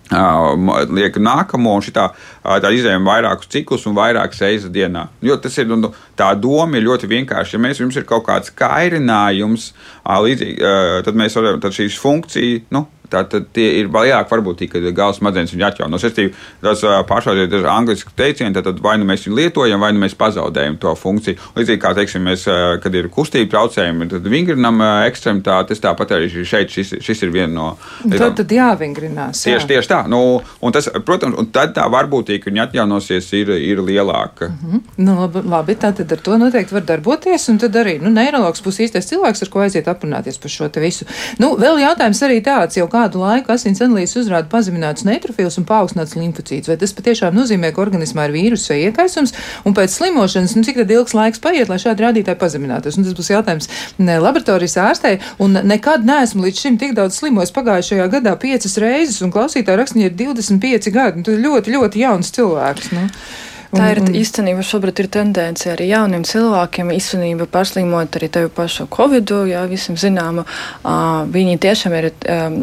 [0.05, 2.09] liek nākamo, un šitā,
[2.43, 5.07] tā izējām vairākus ciklus un vairākas reizes dienā.
[5.25, 7.57] Jo tas ir, nu, tā doma ir ļoti vienkārša.
[7.57, 9.71] Ja mēs, jums ir kaut kāds kairinājums,
[10.05, 10.61] līdzīgi,
[11.07, 12.85] tad mēs varam, tad šīs funkcijas, nu,
[13.15, 15.99] Tātad tie ir vairāk varbūtīgi, kad galvas smadzenes viņa atjauno.
[16.01, 20.17] Respektīvi, tas pašlaik ir angļuiski teiciens, tad vai nu mēs viņu lietojam, vai nu mēs
[20.19, 21.39] pazaudējam to funkciju.
[21.55, 22.45] Līdzīgi kā, teiksim, mēs,
[22.83, 27.67] kad ir kustība traucējumi, tad vingrinam ekstremitātes, tāpat arī šeit šis, šis ir viena no.
[28.03, 29.45] Tad, tad jāvingrinās.
[29.45, 29.55] Jā.
[29.55, 30.01] Tieši, tieši tā.
[30.11, 30.21] Nu,
[30.61, 34.49] un tas, protams, un tad tā varbūtība, viņa atjaunosies, ir, ir lielāka.
[34.51, 34.83] Mm -hmm.
[35.07, 38.65] nu, labi, labi, tā tad ar to noteikti var darboties, un tad arī nu, neiroloģis
[38.65, 41.05] būs īstais cilvēks, ar ko aiziet aprunāties par šo visu.
[41.39, 46.15] Nu, vēl jautājums arī tāds, jau kādu laiku asins analīzes uzrāda pazemināts neutrofils un paaugstināts
[46.17, 46.69] limfocīts.
[46.71, 49.35] Vai tas patiešām nozīmē, ka organismā ir vīrusu vai iekaisums,
[49.65, 52.97] un pēc slimošanas, nu, cik ilgs laiks paiet, lai šādi rādītāji pazeminātos?
[52.97, 58.07] Un tas būs jautājums laboratorijas ārstei, un nekad neesmu līdz šim tik daudz slimojis pagājušajā
[58.17, 61.21] gadā piecas reizes, un klausītāja rakstnieki ir 25 gadi.
[61.21, 62.95] Nu, tas ļoti, ļoti jauns cilvēks.
[62.95, 63.09] Nu.
[63.73, 69.33] Tā ir īstenībā šobrīd ir tendence arī jauniem cilvēkiem īstenībā paslimot arī tevi pašu covid,
[69.49, 70.45] jā, visam zināmu.
[70.85, 72.57] Uh, viņi tiešām ir, um,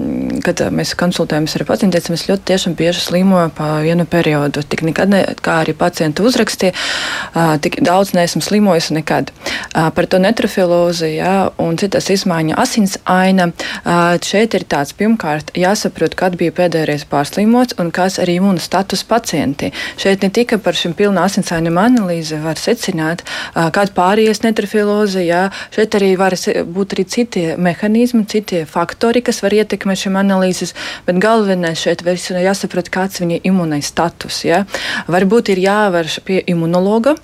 [0.44, 4.62] kad mēs konsultējamies ar pacientiem, mēs ļoti tiešām bieži slimojam pa vienu periodu.
[4.62, 9.32] Tik nekad, ne, kā arī pacienti uzrakstīja, uh, tik daudz neesmu slimojis nekad.
[9.72, 13.50] Uh, par to netrofilozi, jā, un citas izmaiņa asins aina.
[13.82, 19.04] Uh, šeit ir tāds, pirmkārt, jāsaprot, kad bija pēdējais pārslimots un kāds arī imūna status
[19.08, 19.72] pacienti.
[20.00, 23.24] Šeit ne tikai par šim pilna asinsaiņuma analīze var secināt,
[23.54, 25.22] kāda pāries netrofiloze.
[25.24, 30.74] Jā, šeit arī var būt arī citi mehānismi, citi faktori, kas var ietekmēt šīm analīzes,
[31.06, 34.44] bet galvenais šeit ir jāsaprot, kāds viņa imunais status.
[34.44, 34.64] Jā.
[35.08, 37.16] Varbūt ir jāvērš pie imunologa.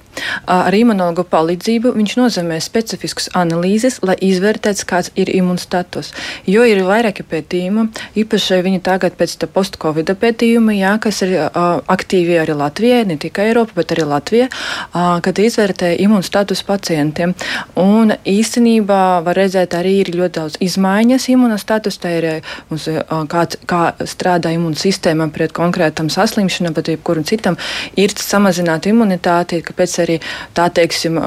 [0.51, 6.11] Ar imunologu palīdzību viņš nozīmē specifiskas analīzes, lai izvērtētu, kāds ir imunstatus.
[6.49, 7.87] Jo ir vairāki pētījumi,
[8.19, 13.53] īpaši viņi tagad pēc post-covid pētījuma, jā, kas ir uh, aktīvi arī Latvijai, ne tikai
[13.53, 13.58] Eiropā.
[13.59, 14.47] Eiropa, bet arī Latvija,
[14.95, 17.35] kad izvērtē imūnstatus pacientiem.
[17.79, 21.99] Un īstenībā var redzēt, arī ir ļoti daudz izmaiņas imūnstatus.
[21.99, 22.27] Tā ir
[22.71, 22.87] mums,
[23.33, 27.59] kā, kā strādā imūnsistēma pret konkrētam saslimšanam, bet jebkuram citam
[27.99, 30.21] ir samazināta imunitāte, kāpēc arī
[30.55, 31.19] tā, teiksim,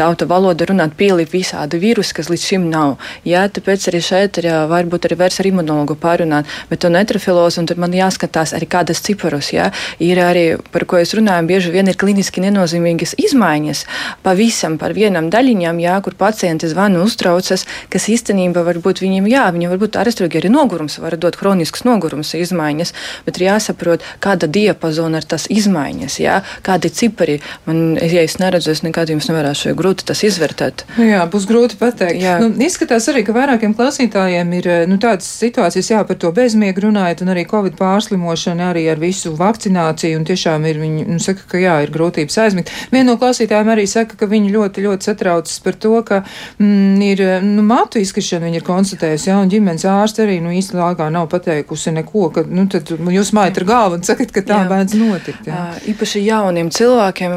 [0.00, 2.96] tauta valoda runāt pielīp visādi vīrusi, kas līdz šim nav.
[3.28, 7.68] Jā, tāpēc arī šeit ir varbūt arī vairs ar imunologu pārunāt, bet to netrofilozu, un
[7.68, 9.68] tur man jāskatās arī kādas ciparus, jā,
[10.00, 13.84] ir arī, par ko es runāju, bieži vien ir kliniski nenozīmīgas izmaiņas
[14.24, 19.74] pavisam par vienam daļiņām, jā, kur pacienti zvana uztraucas, kas īstenībā varbūt viņiem, jā, viņiem
[19.74, 22.94] varbūt aresturīgi arī nogurums, var dot hronisks nogurums izmaiņas,
[23.26, 27.38] bet ir jāsaprot, kāda diapazona ir tas izmaiņas, jā, kādi cipari.
[27.66, 30.84] Man, ja es neredzu, es nekad jums nevarēšu grūti tas izvērtēt.
[30.98, 32.20] Nu jā, būs grūti pateikt.
[32.22, 32.36] Jā.
[32.42, 37.24] Nu, izskatās arī, ka vairākiem klausītājiem ir nu, tādas situācijas, jā, par to bezmiegu runājot,
[37.24, 41.60] un arī Covid pārslimošana, arī ar visu vakcināciju, un tiešām ir viņi, nu, saka, ka
[41.60, 42.72] jā, ir grūtības aizmigt.
[42.92, 46.22] Viena no klausītājiem arī saka, ka viņi ļoti, ļoti satraucas par to, ka
[46.58, 50.78] mm, ir, nu, matu izkrišana viņi ir konstatējusi, jā, un ģimenes ārste arī, nu, īsti
[50.78, 54.60] laikā nav pateikusi neko, ka, nu, tad jūs mājat ar galvu un sakat, ka tā
[54.70, 55.48] bēdz notikt.
[55.48, 55.62] Jā.
[55.90, 57.36] Īpaši jauniem cilvēkiem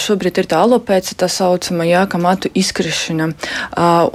[0.00, 3.30] šobrīd ir tā alopēca, tā saucamā, jā, ka matu izkrišana,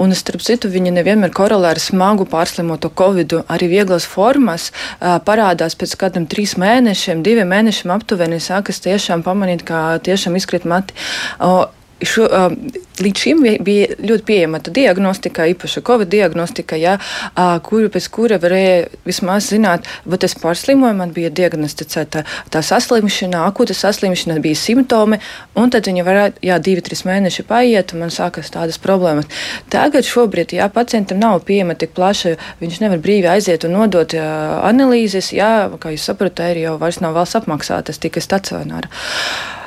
[0.02, 4.70] un starp citu, viņi nevienmēr korelē ar smagu pārslimoto covidu, arī vieglas formas
[5.00, 10.96] parādās pēc kādiem trīs mēnešiem, diviem mēnešiem aptuveni sākas tiešām pamanīt, kā tiešām izkrīt mati.
[11.38, 11.68] Uh,
[12.06, 12.56] šo, um,
[13.00, 18.88] līdz šim bija ļoti pieejama diagnostika, īpaši covid diagnostika, ja, uh, kuru pēc kura varēja
[19.06, 25.20] vismaz zināt, vai es pārslimoju, man bija diagnosticēta tā saslimšana, akūta saslimšana, bija simptomi,
[25.58, 29.28] un tad viņi varētu, jā, divi, trīs mēneši paiet, un man sākas tādas problēmas.
[29.72, 34.28] Tagad šobrīd, ja pacientam nav pieejama tik plaša, viņš nevar brīvi aiziet un nodot jā,
[34.68, 38.90] analīzes, jā, kā jūs saprotat, ir jau vairs nav valsts apmaksātas tikai stacionāra.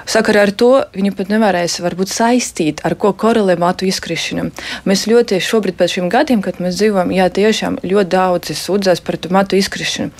[0.10, 4.50] Sakarā ar to viņi pat nevarēs varbūt saistīt, ar ko korelē matu izkrišana.
[4.90, 9.20] Mēs ļoti šobrīd pēc šiem gadiem, kad mēs dzīvojam, jā, tiešām ļoti daudzi sūdzās par
[9.34, 10.12] matu izkrišanu.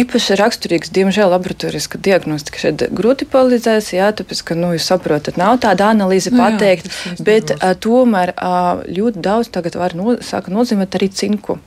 [0.00, 5.60] Īpaši raksturīgs, diemžēl, laboratorijas diagnostika šeit grūti palīdzēs, jā, tāpēc, ka, nu, jūs saprotat, nav
[5.64, 8.54] tāda analīze nu pateikt, jā, bet a, tomēr a,
[8.88, 11.60] ļoti daudz tagad var no, sāka nozīmēt arī cinku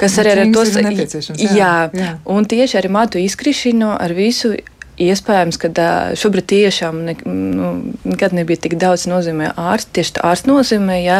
[0.00, 1.30] kas arī ar to saistīts.
[1.38, 4.54] Jā, jā, jā, un tieši ar matu izkrišanu, ar visu
[5.00, 5.70] Iespējams, ka
[6.18, 7.70] šobrīd tiešām ne, nu,
[8.06, 9.90] nekad nebija tik daudz nozīmē ārsts.
[9.94, 11.16] Tieši tā ārsts nozīmē, jā.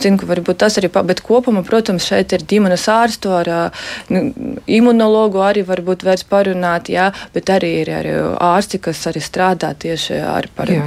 [0.00, 3.50] Zinu, ka varbūt tas arī, bet kopumā, protams, šeit ir ģimenes ārstu ar
[4.12, 4.22] nu,
[4.64, 8.14] imunologu arī varbūt vērts parunāt, jā, bet arī ir arī
[8.48, 10.84] ārsti, kas arī strādā tieši ar par jā.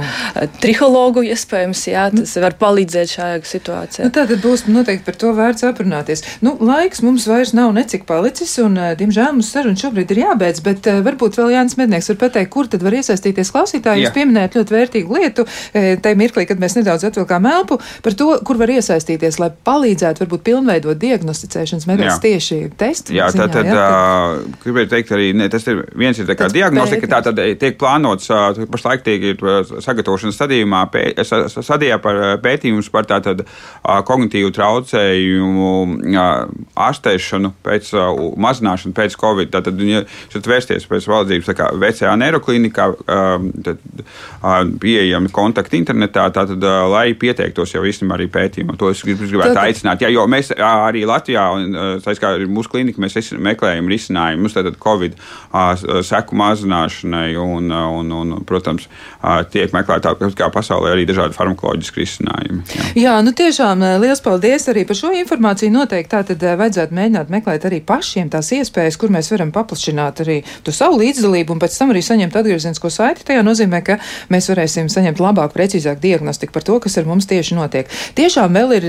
[0.62, 4.08] trihologu, iespējams, jā, tas nu, var palīdzēt šajā situācijā.
[4.08, 6.26] Nu, tā tad būs noteikti par to vērts aprunāties.
[6.44, 10.90] Nu, laiks mums vairs nav necik palicis, un, diemžēl, mums saruna šobrīd ir jābeidz, bet
[11.06, 14.06] varbūt vēl Jānis Mednieks var pateikt, kur tad var iesaistīties klausītāji.
[14.06, 18.28] Jūs pieminējat ļoti vērtīgu lietu, e, tajā mirklī, kad mēs nedaudz atvilkām elpu, par to,
[18.46, 23.16] kur var iesaistīties, lai palīdzētu varbūt pilnveidot diagnosticēšanas metodus tieši testu.
[23.16, 26.48] Jā, ziņā, tā tad uh, gribēju teikt arī, ne, tas ir viens ir tā kā
[26.52, 29.42] diagnostika, tā tad tiek plānots, uh, pašlaik tiek
[29.84, 31.04] sagatavošanas stadījumā, pē,
[31.52, 35.72] stadijā par pētījumus par tātad uh, kognitīvu traucējumu
[36.82, 37.92] ārstēšanu pēc
[38.42, 39.52] mazināšanu pēc Covid.
[39.52, 40.02] Tātad, ja
[40.52, 47.12] vērsties pēc valdības tā kā VCA neiroklinikā, um, um, pieejami kontakti internetā, tātad, uh, lai
[47.18, 48.78] pieteiktos jau īstenībā arī pētījumam.
[48.80, 49.62] To es gribētu tad...
[49.66, 50.04] aicināt.
[50.04, 55.18] Jā, jo mēs arī Latvijā, un tā kā mūsu klinika, mēs meklējam risinājumus tātad Covid
[56.06, 58.88] seku mazināšanai un, un, un, protams,
[59.52, 62.62] tiek meklēta kā pasaulē arī dažādi farmakoloģiski risinājumi.
[62.72, 62.88] Jā.
[63.04, 65.72] jā, nu tiešām liels paldies arī par šo informāciju.
[65.74, 70.40] Noteikti tā tad vajadzētu mēģināt meklēt arī pašiem tās iespējas, kur mēs varam paplašināt arī
[70.66, 73.26] to savu līdzdalību un pēc tam arī saņemt atgriezenisko saiti.
[73.28, 73.98] Tajā nozīmē, ka
[74.32, 77.90] mēs varēsim saņemt labāku, precīzāku diagnostiku par to, kas ar mums tieši notiek.
[78.18, 78.88] Tiešām vēl ir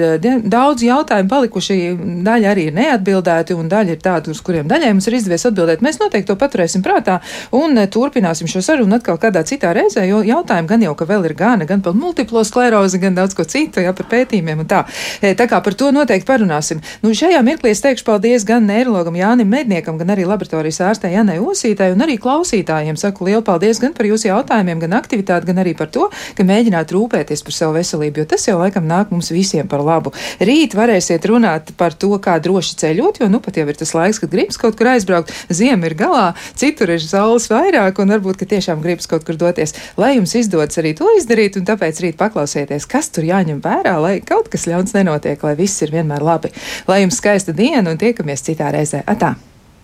[0.52, 1.80] daudz jautājumu palikuši,
[2.26, 5.84] daļa arī ir neatbildēti un daļa ir tāda, uz kuriem daļai mums ir izdevies atbildēt.
[5.86, 7.20] Mēs noteikti to paturēsim prātā
[7.56, 11.36] un turpināsim šo sarunu atkal kādā citā reizē, jo jautājumu gan jau, ka vēl ir
[11.40, 14.84] gana, gan par multiplo sklerozi, gan daudz ko citu, jā, par pētījumiem un tā.
[15.22, 16.82] E, tā kā par to noteikti parunāsim.
[17.04, 21.40] Nu, šajā mirklī es teikšu paldies gan neirologam Jānim Medniekam, gan arī laboratorijas ārstē Janai
[21.44, 22.98] Osītai un arī klausītājiem.
[23.14, 26.90] Saku lielu paldies gan par jūsu jautājumiem, gan aktivitāti, gan arī par to, ka mēģināt
[26.96, 30.10] rūpēties par savu veselību, jo tas jau laikam nāk mums visiem par labu.
[30.42, 34.18] Rīt varēsiet runāt par to, kā droši ceļot, jo nu pat jau ir tas laiks,
[34.24, 35.30] kad gribas kaut kur aizbraukt.
[35.54, 36.26] Ziema ir galā,
[36.58, 39.78] citur ir saules vairāk, un varbūt, ka tiešām gribas kaut kur doties.
[40.02, 44.18] Lai jums izdodas arī to izdarīt, un tāpēc rīt paklausieties, kas tur jāņem vērā, lai
[44.26, 46.56] kaut kas ļauns nenotiek, lai viss ir vienmēr labi.
[46.90, 49.06] Lai jums skaista diena un tiekamies citā reizē.
[49.06, 49.36] Atā!